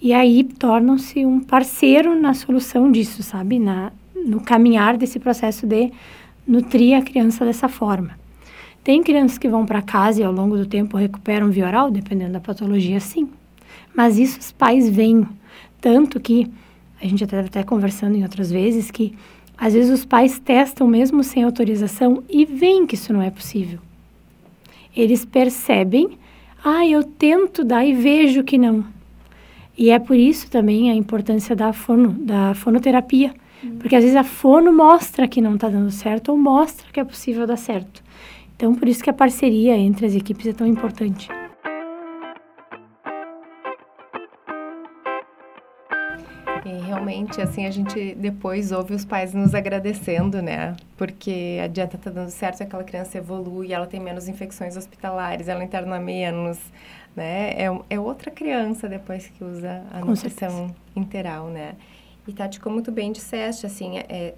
E 0.00 0.12
aí 0.12 0.44
tornam-se 0.44 1.26
um 1.26 1.40
parceiro 1.40 2.18
na 2.18 2.32
solução 2.32 2.90
disso, 2.90 3.22
sabe? 3.22 3.58
Na, 3.58 3.92
no 4.14 4.40
caminhar 4.40 4.96
desse 4.96 5.18
processo 5.18 5.66
de 5.66 5.90
nutrir 6.46 6.96
a 6.96 7.02
criança 7.02 7.44
dessa 7.44 7.68
forma. 7.68 8.16
Tem 8.84 9.02
crianças 9.02 9.36
que 9.36 9.48
vão 9.48 9.66
para 9.66 9.82
casa 9.82 10.20
e 10.20 10.24
ao 10.24 10.32
longo 10.32 10.56
do 10.56 10.64
tempo 10.64 10.96
recuperam 10.96 11.50
via 11.50 11.66
oral, 11.66 11.90
dependendo 11.90 12.32
da 12.32 12.40
patologia, 12.40 13.00
sim. 13.00 13.28
Mas 13.94 14.16
isso 14.18 14.38
os 14.38 14.52
pais 14.52 14.88
veem. 14.88 15.26
Tanto 15.80 16.18
que 16.20 16.50
a 17.00 17.06
gente 17.06 17.24
até 17.24 17.40
até 17.40 17.62
conversando 17.62 18.16
em 18.16 18.22
outras 18.22 18.50
vezes 18.50 18.90
que 18.90 19.14
às 19.56 19.74
vezes 19.74 19.90
os 19.90 20.04
pais 20.04 20.38
testam 20.38 20.86
mesmo 20.86 21.24
sem 21.24 21.42
autorização 21.42 22.22
e 22.28 22.44
veem 22.44 22.86
que 22.86 22.94
isso 22.94 23.12
não 23.12 23.20
é 23.20 23.30
possível. 23.30 23.80
Eles 24.94 25.24
percebem, 25.24 26.16
ah, 26.64 26.86
eu 26.86 27.02
tento 27.02 27.64
dar 27.64 27.84
e 27.84 27.92
vejo 27.92 28.44
que 28.44 28.56
não. 28.56 28.84
E 29.76 29.90
é 29.90 29.98
por 29.98 30.16
isso 30.16 30.50
também 30.50 30.90
a 30.90 30.94
importância 30.94 31.54
da 31.54 31.72
fono, 31.72 32.10
da 32.10 32.54
fonoterapia, 32.54 33.32
porque 33.80 33.96
às 33.96 34.02
vezes 34.02 34.16
a 34.16 34.24
fono 34.24 34.72
mostra 34.72 35.26
que 35.26 35.40
não 35.40 35.54
está 35.54 35.68
dando 35.68 35.90
certo 35.90 36.30
ou 36.30 36.38
mostra 36.38 36.86
que 36.92 37.00
é 37.00 37.04
possível 37.04 37.46
dar 37.46 37.56
certo. 37.56 38.02
Então, 38.56 38.74
por 38.74 38.88
isso 38.88 39.02
que 39.02 39.10
a 39.10 39.12
parceria 39.12 39.76
entre 39.76 40.06
as 40.06 40.14
equipes 40.14 40.46
é 40.46 40.52
tão 40.52 40.66
importante. 40.66 41.28
Realmente, 46.98 47.40
assim, 47.40 47.66
a 47.66 47.70
gente 47.70 48.14
depois 48.14 48.72
ouve 48.72 48.94
os 48.94 49.04
pais 49.04 49.32
nos 49.32 49.54
agradecendo, 49.54 50.42
né? 50.42 50.76
Porque 50.96 51.58
a 51.62 51.66
dieta 51.66 51.96
tá 51.96 52.10
dando 52.10 52.30
certo, 52.30 52.62
aquela 52.62 52.84
criança 52.84 53.18
evolui, 53.18 53.72
ela 53.72 53.86
tem 53.86 54.00
menos 54.00 54.28
infecções 54.28 54.76
hospitalares, 54.76 55.48
ela 55.48 55.62
interna 55.64 55.98
menos, 55.98 56.58
né? 57.16 57.50
É, 57.52 57.68
é 57.90 58.00
outra 58.00 58.30
criança 58.30 58.88
depois 58.88 59.28
que 59.28 59.42
usa 59.42 59.82
a 59.92 60.00
Com 60.00 60.08
nutrição 60.08 60.50
certeza. 60.50 60.74
integral, 60.96 61.46
né? 61.48 61.74
E 62.26 62.32
Tati, 62.32 62.60
como 62.60 62.82
tu 62.82 62.92
bem 62.92 63.10
disseste, 63.10 63.64
assim, 63.64 63.98
é, 63.98 64.34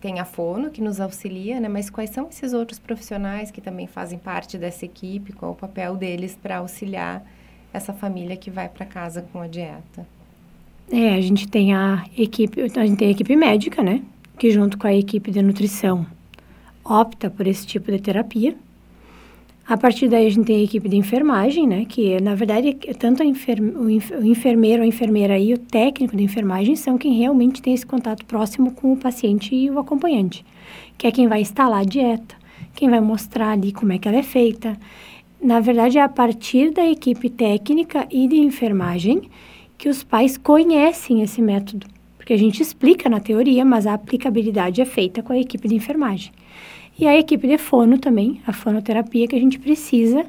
tem 0.00 0.18
a 0.20 0.24
fono 0.24 0.70
que 0.70 0.82
nos 0.82 1.00
auxilia, 1.00 1.58
né? 1.60 1.68
Mas 1.68 1.88
quais 1.88 2.10
são 2.10 2.28
esses 2.28 2.52
outros 2.52 2.78
profissionais 2.78 3.50
que 3.50 3.60
também 3.60 3.86
fazem 3.86 4.18
parte 4.18 4.58
dessa 4.58 4.84
equipe? 4.84 5.32
Qual 5.32 5.52
o 5.52 5.54
papel 5.54 5.96
deles 5.96 6.36
para 6.40 6.58
auxiliar 6.58 7.24
essa 7.72 7.92
família 7.92 8.36
que 8.36 8.50
vai 8.50 8.68
para 8.68 8.84
casa 8.84 9.22
com 9.32 9.40
a 9.40 9.46
dieta? 9.46 10.06
É, 10.90 11.14
a 11.14 11.20
gente 11.20 11.46
tem 11.46 11.72
a 11.72 12.04
equipe, 12.18 12.60
a 12.62 12.86
gente 12.86 12.96
tem 12.98 13.08
a 13.08 13.10
equipe 13.12 13.36
médica, 13.36 13.80
né? 13.80 14.02
Que 14.36 14.50
junto 14.50 14.76
com 14.76 14.88
a 14.88 14.94
equipe 14.94 15.30
de 15.30 15.40
nutrição 15.40 16.04
opta 16.84 17.30
por 17.30 17.46
esse 17.46 17.64
tipo 17.64 17.92
de 17.92 18.00
terapia. 18.00 18.56
A 19.68 19.76
partir 19.76 20.08
daí 20.08 20.26
a 20.26 20.30
gente 20.30 20.46
tem 20.46 20.56
a 20.56 20.64
equipe 20.64 20.88
de 20.88 20.96
enfermagem, 20.96 21.64
né? 21.64 21.84
Que 21.88 22.20
na 22.20 22.34
verdade 22.34 22.76
é 22.88 22.92
tanto 22.92 23.22
o 23.22 23.26
o 23.26 24.26
enfermeiro 24.26 24.82
a 24.82 24.86
enfermeira 24.86 25.38
e 25.38 25.54
o 25.54 25.58
técnico 25.58 26.16
de 26.16 26.24
enfermagem 26.24 26.74
são 26.74 26.98
quem 26.98 27.14
realmente 27.14 27.62
tem 27.62 27.72
esse 27.72 27.86
contato 27.86 28.24
próximo 28.26 28.72
com 28.72 28.92
o 28.92 28.96
paciente 28.96 29.54
e 29.54 29.70
o 29.70 29.78
acompanhante, 29.78 30.44
que 30.98 31.06
é 31.06 31.12
quem 31.12 31.28
vai 31.28 31.40
instalar 31.40 31.82
a 31.82 31.84
dieta, 31.84 32.34
quem 32.74 32.90
vai 32.90 33.00
mostrar 33.00 33.50
ali 33.50 33.70
como 33.70 33.92
é 33.92 33.98
que 33.98 34.08
ela 34.08 34.18
é 34.18 34.24
feita. 34.24 34.76
Na 35.40 35.60
verdade, 35.60 35.98
é 35.98 36.02
a 36.02 36.08
partir 36.08 36.72
da 36.72 36.84
equipe 36.84 37.30
técnica 37.30 38.08
e 38.10 38.26
de 38.26 38.38
enfermagem 38.38 39.22
que 39.80 39.88
os 39.88 40.04
pais 40.04 40.36
conhecem 40.36 41.22
esse 41.22 41.40
método, 41.40 41.86
porque 42.18 42.34
a 42.34 42.36
gente 42.36 42.62
explica 42.62 43.08
na 43.08 43.18
teoria, 43.18 43.64
mas 43.64 43.86
a 43.86 43.94
aplicabilidade 43.94 44.78
é 44.78 44.84
feita 44.84 45.22
com 45.22 45.32
a 45.32 45.38
equipe 45.38 45.66
de 45.66 45.74
enfermagem. 45.74 46.32
E 46.98 47.08
a 47.08 47.16
equipe 47.16 47.48
de 47.48 47.56
fono 47.56 47.96
também, 47.96 48.42
a 48.46 48.52
fonoterapia, 48.52 49.26
que 49.26 49.34
a 49.34 49.40
gente 49.40 49.58
precisa 49.58 50.26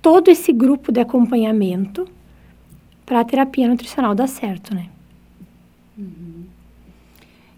todo 0.00 0.30
esse 0.30 0.54
grupo 0.54 0.90
de 0.90 1.00
acompanhamento 1.00 2.08
para 3.04 3.20
a 3.20 3.24
terapia 3.26 3.68
nutricional 3.68 4.14
dar 4.14 4.26
certo, 4.26 4.74
né? 4.74 4.88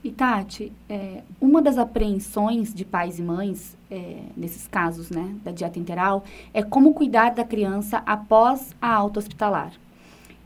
E 0.02 0.11
Tati, 0.11 0.72
é, 0.88 1.22
uma 1.40 1.62
das 1.62 1.78
apreensões 1.78 2.74
de 2.74 2.84
pais 2.84 3.20
e 3.20 3.22
mães, 3.22 3.76
é, 3.88 4.16
nesses 4.37 4.66
casos 4.66 5.11
né, 5.11 5.32
da 5.44 5.52
dieta 5.52 5.78
interal, 5.78 6.24
é 6.52 6.61
como 6.61 6.92
cuidar 6.92 7.30
da 7.30 7.44
criança 7.44 8.02
após 8.04 8.74
a 8.82 8.92
alta 8.92 9.20
hospitalar. 9.20 9.72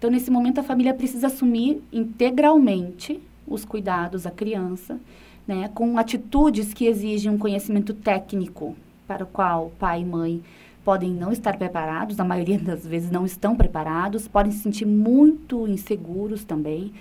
Então, 0.02 0.10
nesse 0.10 0.32
momento, 0.32 0.58
a 0.58 0.64
família 0.64 0.92
precisa 0.92 1.28
assumir 1.28 1.80
integralmente 1.92 3.22
os 3.46 3.64
cuidados 3.64 4.26
à 4.26 4.32
criança, 4.32 4.98
né, 5.46 5.70
com 5.72 5.96
atitudes 5.96 6.74
que 6.74 6.86
exigem 6.86 7.30
um 7.30 7.38
conhecimento 7.38 7.94
técnico, 7.94 8.74
para 9.06 9.22
o 9.22 9.28
qual 9.28 9.70
pai 9.78 10.00
e 10.00 10.04
mãe 10.04 10.42
podem 10.84 11.12
não 11.12 11.30
estar 11.30 11.56
preparados, 11.56 12.16
na 12.16 12.24
maioria 12.24 12.58
das 12.58 12.84
vezes 12.84 13.12
não 13.12 13.24
estão 13.24 13.54
preparados, 13.54 14.26
podem 14.26 14.50
se 14.50 14.58
sentir 14.58 14.86
muito 14.86 15.68
inseguros 15.68 16.42
também. 16.42 16.92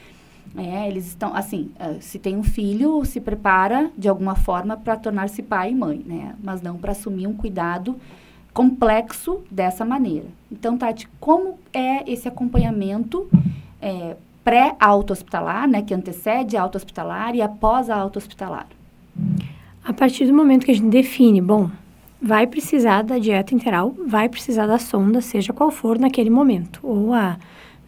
É, 0.55 0.87
eles 0.87 1.07
estão, 1.07 1.35
assim, 1.35 1.71
eh, 1.79 1.97
se 2.01 2.19
tem 2.19 2.37
um 2.37 2.43
filho, 2.43 3.03
se 3.03 3.19
prepara 3.19 3.89
de 3.97 4.07
alguma 4.07 4.35
forma 4.35 4.77
para 4.77 4.95
tornar-se 4.95 5.41
pai 5.41 5.71
e 5.71 5.75
mãe, 5.75 6.03
né? 6.05 6.35
Mas 6.43 6.61
não 6.61 6.77
para 6.77 6.91
assumir 6.91 7.25
um 7.25 7.33
cuidado 7.33 7.95
complexo 8.53 9.41
dessa 9.49 9.85
maneira. 9.85 10.25
Então, 10.51 10.77
Tati, 10.77 11.07
como 11.19 11.57
é 11.73 12.09
esse 12.11 12.27
acompanhamento 12.27 13.29
eh, 13.81 14.15
pré-auto-hospitalar, 14.43 15.67
né? 15.67 15.81
Que 15.81 15.93
antecede 15.93 16.57
a 16.57 16.61
auto-hospitalar 16.63 17.35
e 17.35 17.41
após 17.41 17.89
a 17.89 17.95
auto-hospitalar? 17.95 18.67
A 19.83 19.93
partir 19.93 20.25
do 20.25 20.33
momento 20.33 20.65
que 20.65 20.71
a 20.71 20.75
gente 20.75 20.89
define, 20.89 21.41
bom, 21.41 21.69
vai 22.21 22.45
precisar 22.45 23.01
da 23.03 23.17
dieta 23.17 23.55
interal, 23.55 23.95
vai 24.07 24.29
precisar 24.29 24.67
da 24.67 24.77
sonda, 24.77 25.21
seja 25.21 25.53
qual 25.53 25.71
for 25.71 25.97
naquele 25.97 26.29
momento, 26.29 26.79
ou 26.83 27.13
a 27.13 27.37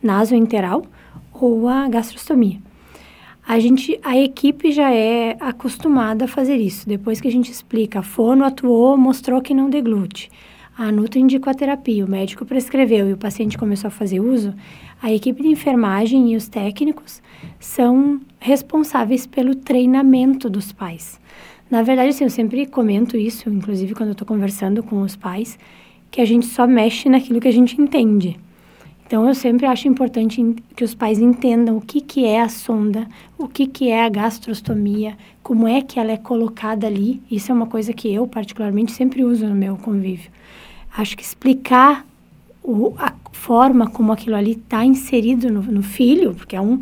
nasointeral 0.01 0.83
ou 1.31 1.67
a 1.67 1.87
gastrostomia. 1.87 2.59
A 3.45 3.59
gente, 3.59 3.99
a 4.03 4.17
equipe 4.17 4.71
já 4.71 4.91
é 4.91 5.35
acostumada 5.39 6.25
a 6.25 6.27
fazer 6.27 6.55
isso. 6.55 6.87
Depois 6.87 7.19
que 7.19 7.27
a 7.27 7.31
gente 7.31 7.51
explica, 7.51 7.99
a 7.99 8.03
fono 8.03 8.45
atuou, 8.45 8.97
mostrou 8.97 9.41
que 9.41 9.53
não 9.53 9.69
deglute. 9.69 10.29
A 10.77 10.91
Nutri 10.91 11.19
indicou 11.19 11.51
a 11.51 11.53
terapia, 11.53 12.03
o 12.03 12.09
médico 12.09 12.45
prescreveu 12.45 13.07
e 13.07 13.13
o 13.13 13.17
paciente 13.17 13.57
começou 13.57 13.89
a 13.89 13.91
fazer 13.91 14.19
uso, 14.19 14.55
a 15.01 15.11
equipe 15.11 15.43
de 15.43 15.49
enfermagem 15.49 16.31
e 16.33 16.35
os 16.35 16.47
técnicos 16.47 17.21
são 17.59 18.19
responsáveis 18.39 19.27
pelo 19.27 19.53
treinamento 19.53 20.49
dos 20.49 20.71
pais. 20.71 21.19
Na 21.69 21.83
verdade, 21.83 22.09
assim, 22.09 22.23
eu 22.23 22.29
sempre 22.29 22.65
comento 22.65 23.15
isso, 23.17 23.49
inclusive 23.49 23.93
quando 23.93 24.09
eu 24.09 24.13
estou 24.13 24.27
conversando 24.27 24.81
com 24.81 25.01
os 25.01 25.15
pais, 25.15 25.59
que 26.09 26.21
a 26.21 26.25
gente 26.25 26.45
só 26.45 26.65
mexe 26.65 27.07
naquilo 27.09 27.39
que 27.39 27.47
a 27.47 27.53
gente 27.53 27.79
entende. 27.79 28.39
Então, 29.13 29.27
eu 29.27 29.35
sempre 29.35 29.67
acho 29.67 29.87
importante 29.87 30.43
que 30.75 30.83
os 30.83 30.95
pais 30.95 31.19
entendam 31.19 31.77
o 31.77 31.81
que, 31.81 32.01
que 32.01 32.25
é 32.25 32.41
a 32.41 32.49
sonda, 32.49 33.07
o 33.37 33.47
que, 33.47 33.67
que 33.67 33.87
é 33.87 34.03
a 34.03 34.09
gastrostomia, 34.09 35.15
como 35.43 35.67
é 35.67 35.83
que 35.83 35.99
ela 35.99 36.11
é 36.11 36.17
colocada 36.17 36.87
ali. 36.87 37.21
Isso 37.29 37.51
é 37.51 37.53
uma 37.53 37.67
coisa 37.67 37.93
que 37.93 38.11
eu, 38.11 38.25
particularmente, 38.25 38.91
sempre 38.91 39.23
uso 39.23 39.45
no 39.45 39.53
meu 39.53 39.77
convívio. 39.77 40.31
Acho 40.97 41.15
que 41.15 41.21
explicar 41.21 42.03
o, 42.63 42.95
a 42.97 43.13
forma 43.31 43.87
como 43.87 44.11
aquilo 44.11 44.35
ali 44.35 44.53
está 44.53 44.83
inserido 44.83 45.47
no, 45.51 45.61
no 45.61 45.83
filho, 45.83 46.33
porque 46.33 46.55
é 46.55 46.61
um 46.61 46.79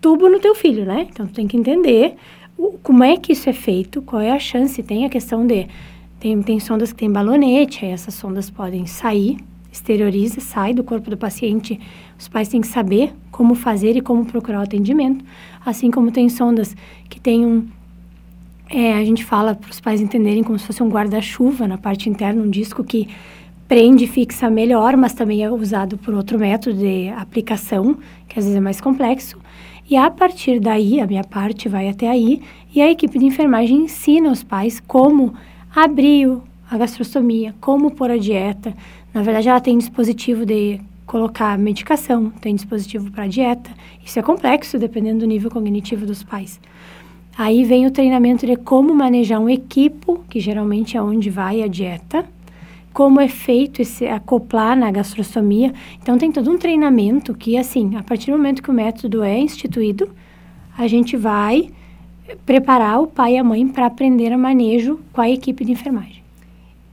tubo 0.00 0.26
no 0.30 0.40
teu 0.40 0.54
filho, 0.54 0.86
né? 0.86 1.06
Então, 1.10 1.26
tu 1.26 1.34
tem 1.34 1.46
que 1.46 1.58
entender 1.58 2.14
o- 2.56 2.78
como 2.82 3.04
é 3.04 3.18
que 3.18 3.32
isso 3.34 3.46
é 3.46 3.52
feito, 3.52 4.00
qual 4.00 4.22
é 4.22 4.30
a 4.30 4.38
chance. 4.38 4.82
Tem 4.82 5.04
a 5.04 5.10
questão 5.10 5.46
de... 5.46 5.66
Tem, 6.18 6.40
tem 6.40 6.58
sondas 6.60 6.94
que 6.94 7.00
tem 7.00 7.12
balonete, 7.12 7.84
aí 7.84 7.90
essas 7.90 8.14
sondas 8.14 8.48
podem 8.48 8.86
sair, 8.86 9.36
exterioriza, 9.78 10.40
sai 10.40 10.74
do 10.74 10.84
corpo 10.84 11.10
do 11.10 11.16
paciente. 11.16 11.80
Os 12.18 12.28
pais 12.28 12.48
têm 12.48 12.60
que 12.60 12.66
saber 12.66 13.12
como 13.30 13.54
fazer 13.54 13.96
e 13.96 14.00
como 14.00 14.24
procurar 14.24 14.60
o 14.60 14.62
atendimento. 14.62 15.24
Assim 15.64 15.90
como 15.90 16.10
tem 16.10 16.28
sondas 16.28 16.76
que 17.08 17.20
tem 17.20 17.44
um... 17.44 17.66
É, 18.70 18.94
a 18.94 19.04
gente 19.04 19.24
fala 19.24 19.54
para 19.54 19.70
os 19.70 19.80
pais 19.80 20.00
entenderem 20.00 20.42
como 20.42 20.58
se 20.58 20.66
fosse 20.66 20.82
um 20.82 20.88
guarda-chuva 20.88 21.66
na 21.66 21.78
parte 21.78 22.10
interna, 22.10 22.42
um 22.42 22.50
disco 22.50 22.84
que 22.84 23.08
prende 23.66 24.04
e 24.04 24.06
fixa 24.06 24.50
melhor, 24.50 24.96
mas 24.96 25.14
também 25.14 25.42
é 25.42 25.50
usado 25.50 25.96
por 25.96 26.14
outro 26.14 26.38
método 26.38 26.76
de 26.78 27.08
aplicação, 27.10 27.96
que 28.26 28.38
às 28.38 28.44
vezes 28.44 28.56
é 28.56 28.60
mais 28.60 28.80
complexo. 28.80 29.38
E 29.88 29.96
a 29.96 30.10
partir 30.10 30.60
daí, 30.60 31.00
a 31.00 31.06
minha 31.06 31.24
parte 31.24 31.68
vai 31.68 31.88
até 31.88 32.08
aí, 32.10 32.42
e 32.74 32.82
a 32.82 32.90
equipe 32.90 33.18
de 33.18 33.24
enfermagem 33.24 33.84
ensina 33.84 34.30
os 34.30 34.42
pais 34.42 34.80
como 34.86 35.32
abrir 35.74 36.30
a 36.70 36.76
gastrostomia, 36.76 37.54
como 37.60 37.90
pôr 37.90 38.10
a 38.10 38.18
dieta. 38.18 38.74
Na 39.18 39.24
verdade, 39.24 39.48
ela 39.48 39.60
tem 39.60 39.76
dispositivo 39.76 40.46
de 40.46 40.80
colocar 41.04 41.58
medicação, 41.58 42.30
tem 42.40 42.54
dispositivo 42.54 43.10
para 43.10 43.26
dieta. 43.26 43.68
Isso 44.04 44.16
é 44.16 44.22
complexo, 44.22 44.78
dependendo 44.78 45.18
do 45.18 45.26
nível 45.26 45.50
cognitivo 45.50 46.06
dos 46.06 46.22
pais. 46.22 46.60
Aí 47.36 47.64
vem 47.64 47.84
o 47.84 47.90
treinamento 47.90 48.46
de 48.46 48.54
como 48.54 48.94
manejar 48.94 49.40
um 49.40 49.50
equipo, 49.50 50.22
que 50.30 50.38
geralmente 50.38 50.96
é 50.96 51.02
onde 51.02 51.30
vai 51.30 51.64
a 51.64 51.66
dieta, 51.66 52.24
como 52.92 53.20
é 53.20 53.26
feito 53.26 53.82
esse 53.82 54.06
acoplar 54.06 54.76
na 54.76 54.88
gastrostomia. 54.88 55.74
Então 56.00 56.16
tem 56.16 56.30
todo 56.30 56.48
um 56.48 56.56
treinamento 56.56 57.34
que 57.34 57.58
assim, 57.58 57.96
a 57.96 58.04
partir 58.04 58.30
do 58.30 58.36
momento 58.36 58.62
que 58.62 58.70
o 58.70 58.72
método 58.72 59.24
é 59.24 59.36
instituído, 59.36 60.10
a 60.76 60.86
gente 60.86 61.16
vai 61.16 61.70
preparar 62.46 63.02
o 63.02 63.08
pai 63.08 63.34
e 63.34 63.38
a 63.38 63.42
mãe 63.42 63.66
para 63.66 63.86
aprender 63.86 64.32
a 64.32 64.38
manejo 64.38 65.00
com 65.12 65.20
a 65.20 65.28
equipe 65.28 65.64
de 65.64 65.72
enfermagem. 65.72 66.17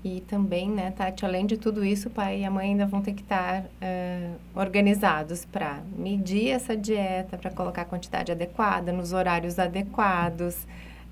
E 0.05 0.21
também, 0.21 0.69
né, 0.69 0.91
Tati, 0.91 1.25
além 1.25 1.47
de 1.47 1.57
tudo 1.57 1.83
isso, 1.83 2.09
o 2.09 2.11
pai 2.11 2.41
e 2.41 2.45
a 2.45 2.51
mãe 2.51 2.69
ainda 2.69 2.85
vão 2.85 3.01
ter 3.01 3.13
que 3.13 3.23
estar 3.23 3.65
eh, 3.81 4.29
organizados 4.53 5.45
para 5.45 5.79
medir 5.97 6.49
essa 6.49 6.77
dieta, 6.77 7.39
para 7.39 7.49
colocar 7.49 7.81
a 7.81 7.85
quantidade 7.85 8.31
adequada, 8.31 8.93
nos 8.93 9.13
horários 9.13 9.57
adequados. 9.57 10.67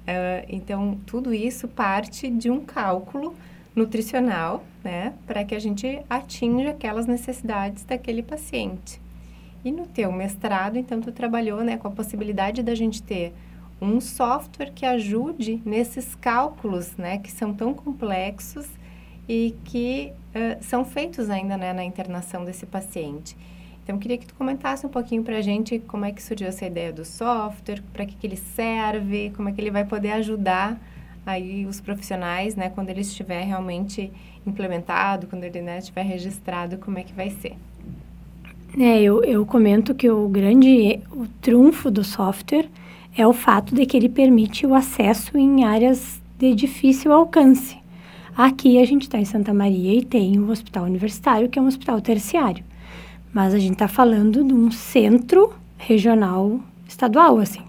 Eh, 0.06 0.46
então, 0.48 1.00
tudo 1.08 1.34
isso 1.34 1.68
parte 1.68 2.30
de 2.30 2.52
um 2.52 2.64
cálculo 2.64 3.36
nutricional, 3.76 4.64
né, 4.84 5.14
para 5.26 5.44
que 5.44 5.56
a 5.56 5.60
gente 5.60 6.00
atinja 6.08 6.70
aquelas 6.70 7.08
necessidades 7.08 7.84
daquele 7.84 8.22
paciente. 8.22 9.02
E 9.66 9.72
no 9.72 9.88
teu 9.88 10.12
mestrado, 10.12 10.78
então, 10.78 11.02
tu 11.02 11.12
trabalhou 11.12 11.64
né, 11.64 11.78
com 11.78 11.88
a 11.88 11.92
possibilidade 11.92 12.62
da 12.62 12.76
gente 12.76 13.02
ter 13.02 13.34
um 13.82 14.00
software 14.00 14.72
que 14.72 14.86
ajude 14.86 15.60
nesses 15.66 16.14
cálculos, 16.14 16.96
né, 16.96 17.18
que 17.18 17.32
são 17.32 17.56
tão 17.56 17.74
complexos 17.74 18.68
e 19.28 19.56
que 19.66 20.12
uh, 20.36 20.64
são 20.64 20.84
feitos 20.84 21.30
ainda 21.30 21.58
né, 21.58 21.74
na 21.74 21.84
internação 21.84 22.44
desse 22.44 22.66
paciente. 22.66 23.36
Então, 23.84 23.98
queria 23.98 24.18
que 24.18 24.26
tu 24.26 24.34
comentasse 24.36 24.86
um 24.86 24.90
pouquinho 24.90 25.24
para 25.24 25.38
a 25.38 25.42
gente 25.42 25.78
como 25.80 26.06
é 26.06 26.12
que 26.12 26.24
surgiu 26.24 26.48
essa 26.48 26.66
ideia 26.66 26.92
do 26.92 27.04
software, 27.04 27.82
para 27.92 28.06
que, 28.06 28.16
que 28.16 28.26
ele 28.26 28.38
serve, 28.38 29.32
como 29.36 29.50
é 29.50 29.52
que 29.52 29.60
ele 29.60 29.72
vai 29.72 29.84
poder 29.84 30.12
ajudar 30.14 30.80
aí 31.26 31.66
os 31.66 31.82
profissionais, 31.82 32.56
né, 32.56 32.70
quando 32.70 32.90
ele 32.90 33.02
estiver 33.02 33.44
realmente 33.44 34.12
implementado, 34.46 35.28
quando 35.28 35.44
ele 35.44 35.62
né, 35.62 35.80
estiver 35.80 36.04
registrado, 36.04 36.78
como 36.78 36.98
é 36.98 37.04
que 37.04 37.14
vai 37.14 37.30
ser. 37.30 37.56
É, 38.78 39.02
eu, 39.02 39.24
eu 39.24 39.46
comento 39.46 39.94
que 39.94 40.10
o 40.10 40.28
grande 40.28 41.00
o 41.12 41.28
trunfo 41.42 41.92
do 41.92 42.04
software 42.04 42.68
é 43.16 43.26
o 43.28 43.34
fato 43.34 43.76
de 43.76 43.86
que 43.86 43.96
ele 43.96 44.10
permite 44.10 44.66
o 44.66 44.74
acesso 44.74 45.38
em 45.38 45.64
áreas 45.64 46.22
de 46.40 46.56
difícil 46.56 47.14
alcance. 47.14 47.83
Aqui 48.36 48.82
a 48.82 48.86
gente 48.86 49.04
está 49.04 49.20
em 49.20 49.26
Santa 49.26 49.54
Maria 49.54 49.94
e 49.94 50.04
tem 50.04 50.40
o 50.40 50.50
hospital 50.50 50.86
universitário, 50.86 51.48
que 51.48 51.60
é 51.60 51.62
um 51.62 51.68
hospital 51.68 52.02
terciário. 52.02 52.64
Mas 53.32 53.54
a 53.54 53.60
gente 53.60 53.74
está 53.74 53.88
falando 53.88 54.44
de 54.44 54.54
um 54.54 54.72
centro 54.72 55.54
regional 55.78 56.60
estadual, 56.88 57.38
assim. 57.38 57.62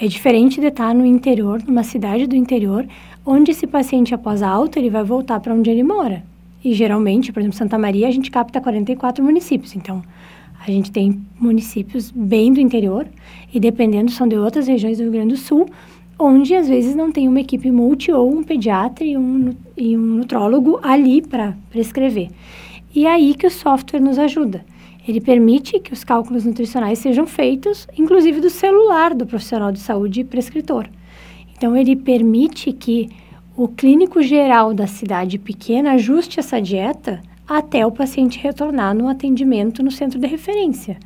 É 0.00 0.06
diferente 0.06 0.58
de 0.58 0.68
estar 0.68 0.88
tá 0.88 0.94
no 0.94 1.04
interior, 1.04 1.62
numa 1.66 1.82
cidade 1.82 2.26
do 2.26 2.34
interior, 2.34 2.86
onde 3.26 3.50
esse 3.50 3.66
paciente, 3.66 4.14
após 4.14 4.42
a 4.42 4.48
alta, 4.48 4.78
ele 4.78 4.88
vai 4.88 5.04
voltar 5.04 5.38
para 5.38 5.54
onde 5.54 5.68
ele 5.68 5.82
mora. 5.82 6.24
E 6.64 6.72
geralmente, 6.72 7.30
por 7.30 7.40
exemplo, 7.40 7.58
Santa 7.58 7.78
Maria, 7.78 8.08
a 8.08 8.10
gente 8.10 8.30
capta 8.30 8.62
44 8.62 9.22
municípios. 9.22 9.76
Então, 9.76 10.02
a 10.66 10.70
gente 10.70 10.90
tem 10.90 11.20
municípios 11.38 12.10
bem 12.10 12.54
do 12.54 12.58
interior 12.58 13.06
e, 13.52 13.60
dependendo, 13.60 14.10
são 14.10 14.26
de 14.26 14.36
outras 14.36 14.66
regiões 14.66 14.96
do 14.96 15.02
Rio 15.04 15.12
Grande 15.12 15.34
do 15.34 15.36
Sul, 15.38 15.68
onde 16.18 16.54
às 16.54 16.68
vezes 16.68 16.94
não 16.94 17.10
tem 17.10 17.28
uma 17.28 17.40
equipe 17.40 17.70
multi 17.70 18.12
ou 18.12 18.30
um 18.30 18.42
pediatra 18.42 19.04
e 19.04 19.16
um, 19.16 19.54
e 19.76 19.96
um 19.96 20.00
nutrólogo 20.00 20.78
ali 20.82 21.22
para 21.22 21.56
prescrever. 21.70 22.30
E 22.94 23.06
é 23.06 23.10
aí 23.10 23.34
que 23.34 23.46
o 23.46 23.50
software 23.50 24.00
nos 24.00 24.18
ajuda. 24.18 24.64
Ele 25.06 25.20
permite 25.20 25.78
que 25.80 25.92
os 25.92 26.02
cálculos 26.02 26.44
nutricionais 26.44 26.98
sejam 26.98 27.26
feitos, 27.26 27.86
inclusive 27.98 28.40
do 28.40 28.48
celular 28.48 29.14
do 29.14 29.26
profissional 29.26 29.70
de 29.70 29.80
saúde 29.80 30.20
e 30.20 30.24
prescritor. 30.24 30.88
Então, 31.56 31.76
ele 31.76 31.94
permite 31.94 32.72
que 32.72 33.08
o 33.56 33.68
clínico 33.68 34.22
geral 34.22 34.72
da 34.72 34.86
cidade 34.86 35.38
pequena 35.38 35.92
ajuste 35.92 36.40
essa 36.40 36.60
dieta 36.60 37.20
até 37.46 37.86
o 37.86 37.92
paciente 37.92 38.38
retornar 38.38 38.94
no 38.94 39.08
atendimento 39.08 39.82
no 39.82 39.90
centro 39.90 40.18
de 40.18 40.26
referência. 40.26 40.98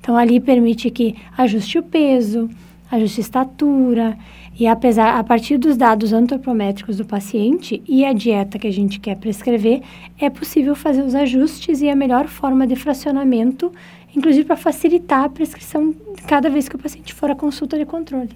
Então, 0.00 0.16
ali 0.16 0.40
permite 0.40 0.90
que 0.90 1.14
ajuste 1.36 1.78
o 1.78 1.82
peso, 1.82 2.50
ajuste 2.90 3.20
estatura, 3.20 4.16
e 4.58 4.66
apesar, 4.66 5.18
a 5.18 5.24
partir 5.24 5.58
dos 5.58 5.76
dados 5.76 6.12
antropométricos 6.12 6.96
do 6.96 7.04
paciente 7.04 7.82
e 7.86 8.04
a 8.04 8.12
dieta 8.12 8.58
que 8.58 8.66
a 8.66 8.72
gente 8.72 8.98
quer 8.98 9.16
prescrever, 9.16 9.82
é 10.18 10.30
possível 10.30 10.74
fazer 10.74 11.02
os 11.02 11.14
ajustes 11.14 11.82
e 11.82 11.90
a 11.90 11.96
melhor 11.96 12.26
forma 12.26 12.66
de 12.66 12.76
fracionamento, 12.76 13.70
inclusive 14.14 14.44
para 14.44 14.56
facilitar 14.56 15.24
a 15.24 15.28
prescrição 15.28 15.94
cada 16.26 16.48
vez 16.48 16.68
que 16.68 16.76
o 16.76 16.78
paciente 16.78 17.12
for 17.12 17.30
à 17.30 17.34
consulta 17.34 17.76
de 17.76 17.84
controle. 17.84 18.30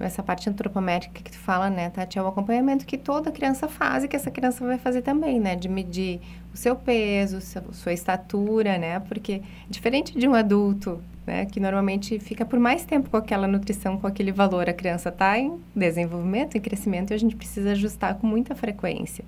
Essa 0.00 0.22
parte 0.22 0.48
antropométrica 0.48 1.22
que 1.22 1.30
tu 1.30 1.38
fala, 1.38 1.70
né, 1.70 1.88
Tati, 1.90 2.18
é 2.18 2.22
o 2.22 2.26
acompanhamento 2.26 2.84
que 2.84 2.98
toda 2.98 3.30
criança 3.30 3.68
faz 3.68 4.02
e 4.02 4.08
que 4.08 4.16
essa 4.16 4.32
criança 4.32 4.64
vai 4.64 4.76
fazer 4.76 5.02
também, 5.02 5.38
né, 5.38 5.54
de 5.54 5.68
medir 5.68 6.20
o 6.52 6.56
seu 6.56 6.74
peso, 6.74 7.40
sua 7.72 7.92
estatura, 7.92 8.78
né, 8.78 8.98
porque 9.00 9.42
diferente 9.70 10.18
de 10.18 10.26
um 10.26 10.34
adulto 10.34 11.00
né, 11.26 11.46
que 11.46 11.60
normalmente 11.60 12.18
fica 12.18 12.44
por 12.44 12.58
mais 12.58 12.84
tempo 12.84 13.10
com 13.10 13.16
aquela 13.16 13.46
nutrição, 13.46 13.98
com 13.98 14.06
aquele 14.06 14.32
valor. 14.32 14.68
A 14.68 14.72
criança 14.72 15.08
está 15.08 15.38
em 15.38 15.58
desenvolvimento, 15.74 16.56
em 16.56 16.60
crescimento, 16.60 17.12
e 17.12 17.14
a 17.14 17.18
gente 17.18 17.36
precisa 17.36 17.72
ajustar 17.72 18.16
com 18.16 18.26
muita 18.26 18.54
frequência. 18.54 19.24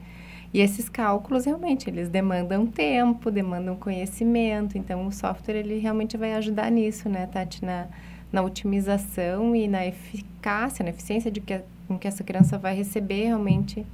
E 0.52 0.61
esses 0.61 0.88
cálculos, 0.88 1.44
realmente, 1.44 1.90
eles 1.90 2.09
demandam 2.09 2.64
tempo, 2.66 3.30
demandam 3.30 3.74
conhecimento. 3.74 4.78
Então, 4.78 5.07
o 5.07 5.12
software, 5.12 5.57
ele 5.57 5.78
realmente 5.78 6.16
vai 6.16 6.35
ajudar 6.35 6.70
nisso, 6.70 7.09
né, 7.09 7.26
Tati? 7.26 7.64
Na, 7.64 7.88
na 8.35 8.42
otimização 8.42 9.54
e 9.54 9.68
na 9.68 9.87
eficácia, 9.87 10.83
na 10.83 10.90
eficiência 10.90 11.30
de 11.30 11.40
que, 11.40 11.61
com 11.87 11.98
que 11.98 12.09
essa 12.09 12.24
criança 12.24 12.59
vai 12.59 12.74
receber 12.74 13.26
realmente 13.26 13.87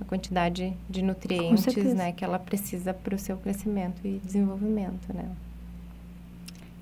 a 0.00 0.04
quantidade 0.04 0.74
de 0.88 1.02
nutrientes, 1.02 1.94
né, 1.94 2.12
que 2.12 2.22
ela 2.22 2.38
precisa 2.38 2.92
para 2.92 3.14
o 3.14 3.18
seu 3.18 3.38
crescimento 3.38 4.00
e 4.04 4.20
desenvolvimento, 4.22 5.12
né? 5.14 5.24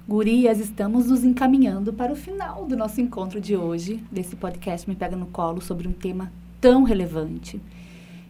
Gurias, 0.06 0.60
estamos 0.60 1.06
nos 1.06 1.24
encaminhando 1.24 1.90
para 1.90 2.12
o 2.12 2.16
final 2.16 2.66
do 2.66 2.76
nosso 2.76 3.00
encontro 3.00 3.40
de 3.40 3.56
hoje, 3.56 4.04
desse 4.12 4.36
podcast 4.36 4.86
Me 4.86 4.94
Pega 4.94 5.16
no 5.16 5.24
Colo, 5.24 5.62
sobre 5.62 5.88
um 5.88 5.92
tema 5.92 6.30
tão 6.60 6.82
relevante. 6.82 7.58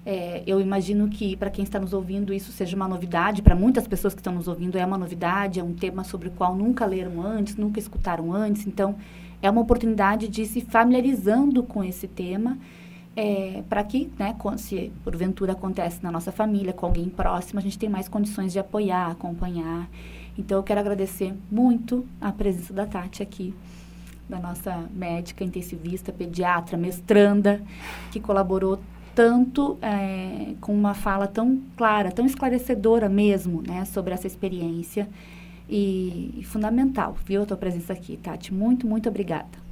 É, 0.06 0.44
eu 0.46 0.60
imagino 0.60 1.08
que 1.08 1.34
para 1.36 1.50
quem 1.50 1.64
está 1.64 1.80
nos 1.80 1.92
ouvindo 1.92 2.32
isso 2.32 2.52
seja 2.52 2.76
uma 2.76 2.86
novidade, 2.86 3.42
para 3.42 3.56
muitas 3.56 3.88
pessoas 3.88 4.14
que 4.14 4.20
estão 4.20 4.32
nos 4.32 4.46
ouvindo 4.46 4.78
é 4.78 4.86
uma 4.86 4.96
novidade, 4.96 5.58
é 5.58 5.64
um 5.64 5.74
tema 5.74 6.04
sobre 6.04 6.28
o 6.28 6.30
qual 6.30 6.54
nunca 6.54 6.86
leram 6.86 7.20
antes, 7.20 7.56
nunca 7.56 7.80
escutaram 7.80 8.32
antes, 8.32 8.68
então 8.68 8.94
é 9.42 9.50
uma 9.50 9.60
oportunidade 9.60 10.28
de 10.28 10.46
se 10.46 10.60
familiarizando 10.60 11.64
com 11.64 11.82
esse 11.82 12.06
tema, 12.06 12.56
é, 13.16 13.64
para 13.68 13.82
que, 13.82 14.08
né, 14.16 14.36
se 14.58 14.92
porventura 15.02 15.52
acontece 15.52 16.00
na 16.04 16.12
nossa 16.12 16.30
família, 16.30 16.72
com 16.72 16.86
alguém 16.86 17.08
próximo, 17.08 17.58
a 17.58 17.62
gente 17.62 17.76
tem 17.76 17.88
mais 17.88 18.08
condições 18.08 18.52
de 18.52 18.60
apoiar, 18.60 19.10
acompanhar 19.10 19.88
então, 20.36 20.58
eu 20.58 20.62
quero 20.62 20.80
agradecer 20.80 21.32
muito 21.50 22.04
a 22.20 22.32
presença 22.32 22.72
da 22.72 22.86
Tati 22.86 23.22
aqui, 23.22 23.54
da 24.28 24.38
nossa 24.38 24.84
médica 24.92 25.44
intensivista, 25.44 26.12
pediatra, 26.12 26.76
mestranda, 26.76 27.62
que 28.10 28.18
colaborou 28.18 28.80
tanto 29.14 29.78
é, 29.80 30.54
com 30.60 30.74
uma 30.74 30.92
fala 30.92 31.26
tão 31.28 31.60
clara, 31.76 32.10
tão 32.10 32.26
esclarecedora 32.26 33.08
mesmo, 33.08 33.62
né, 33.62 33.84
sobre 33.84 34.12
essa 34.12 34.26
experiência 34.26 35.08
e, 35.68 36.34
e 36.36 36.44
fundamental, 36.44 37.16
viu, 37.24 37.42
a 37.42 37.46
tua 37.46 37.56
presença 37.56 37.92
aqui, 37.92 38.16
Tati. 38.16 38.52
Muito, 38.52 38.86
muito 38.86 39.08
obrigada. 39.08 39.62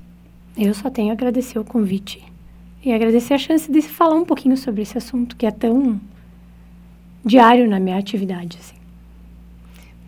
Eu 0.56 0.74
só 0.74 0.90
tenho 0.90 1.10
a 1.10 1.12
agradecer 1.14 1.58
o 1.58 1.64
convite 1.64 2.22
e 2.84 2.92
agradecer 2.92 3.34
a 3.34 3.38
chance 3.38 3.70
de 3.70 3.82
falar 3.82 4.14
um 4.14 4.24
pouquinho 4.24 4.56
sobre 4.56 4.82
esse 4.82 4.96
assunto 4.96 5.34
que 5.36 5.46
é 5.46 5.50
tão 5.50 6.00
diário 7.24 7.68
na 7.68 7.80
minha 7.80 7.98
atividade, 7.98 8.58
assim. 8.60 8.81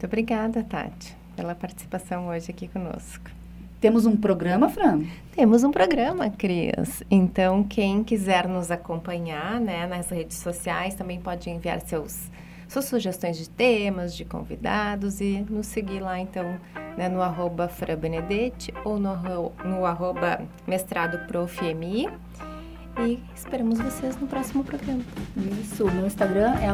Muito 0.05 0.13
obrigada, 0.13 0.63
Tati, 0.63 1.17
pela 1.35 1.55
participação 1.55 2.29
hoje 2.29 2.51
aqui 2.51 2.69
conosco. 2.69 3.25
Temos 3.81 4.05
um 4.05 4.15
programa, 4.15 4.69
Fran? 4.69 5.01
Temos 5.35 5.65
um 5.65 5.71
programa, 5.71 6.29
Cris. 6.29 7.03
Então, 7.11 7.65
quem 7.65 8.05
quiser 8.05 8.47
nos 8.47 8.71
acompanhar 8.71 9.59
né, 9.59 9.87
nas 9.87 10.11
redes 10.11 10.37
sociais 10.37 10.95
também 10.95 11.19
pode 11.19 11.49
enviar 11.49 11.81
seus, 11.81 12.31
suas 12.69 12.85
sugestões 12.85 13.39
de 13.39 13.49
temas, 13.49 14.15
de 14.15 14.27
convidados 14.27 15.23
e 15.23 15.43
nos 15.49 15.69
seguir 15.69 16.01
lá, 16.01 16.21
então, 16.21 16.61
né, 16.99 17.09
no 17.09 17.23
arroba 17.23 17.71
Benedetti 17.99 18.75
ou 18.85 18.99
no, 18.99 19.53
no 19.65 19.87
arroba 19.87 20.43
mestrado 20.67 21.27
profmi. 21.27 22.11
E 22.99 23.19
esperamos 23.35 23.79
vocês 23.81 24.17
no 24.21 24.27
próximo 24.27 24.65
programa. 24.65 25.03
Isso, 25.61 25.85
meu 25.91 26.07
Instagram 26.07 26.55
é 26.61 26.69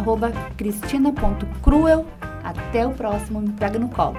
cristina.cruel. 0.56 2.06
Até 2.42 2.86
o 2.86 2.92
próximo, 2.92 3.40
me 3.40 3.52
pega 3.52 3.78
no 3.78 3.88
colo. 3.88 4.16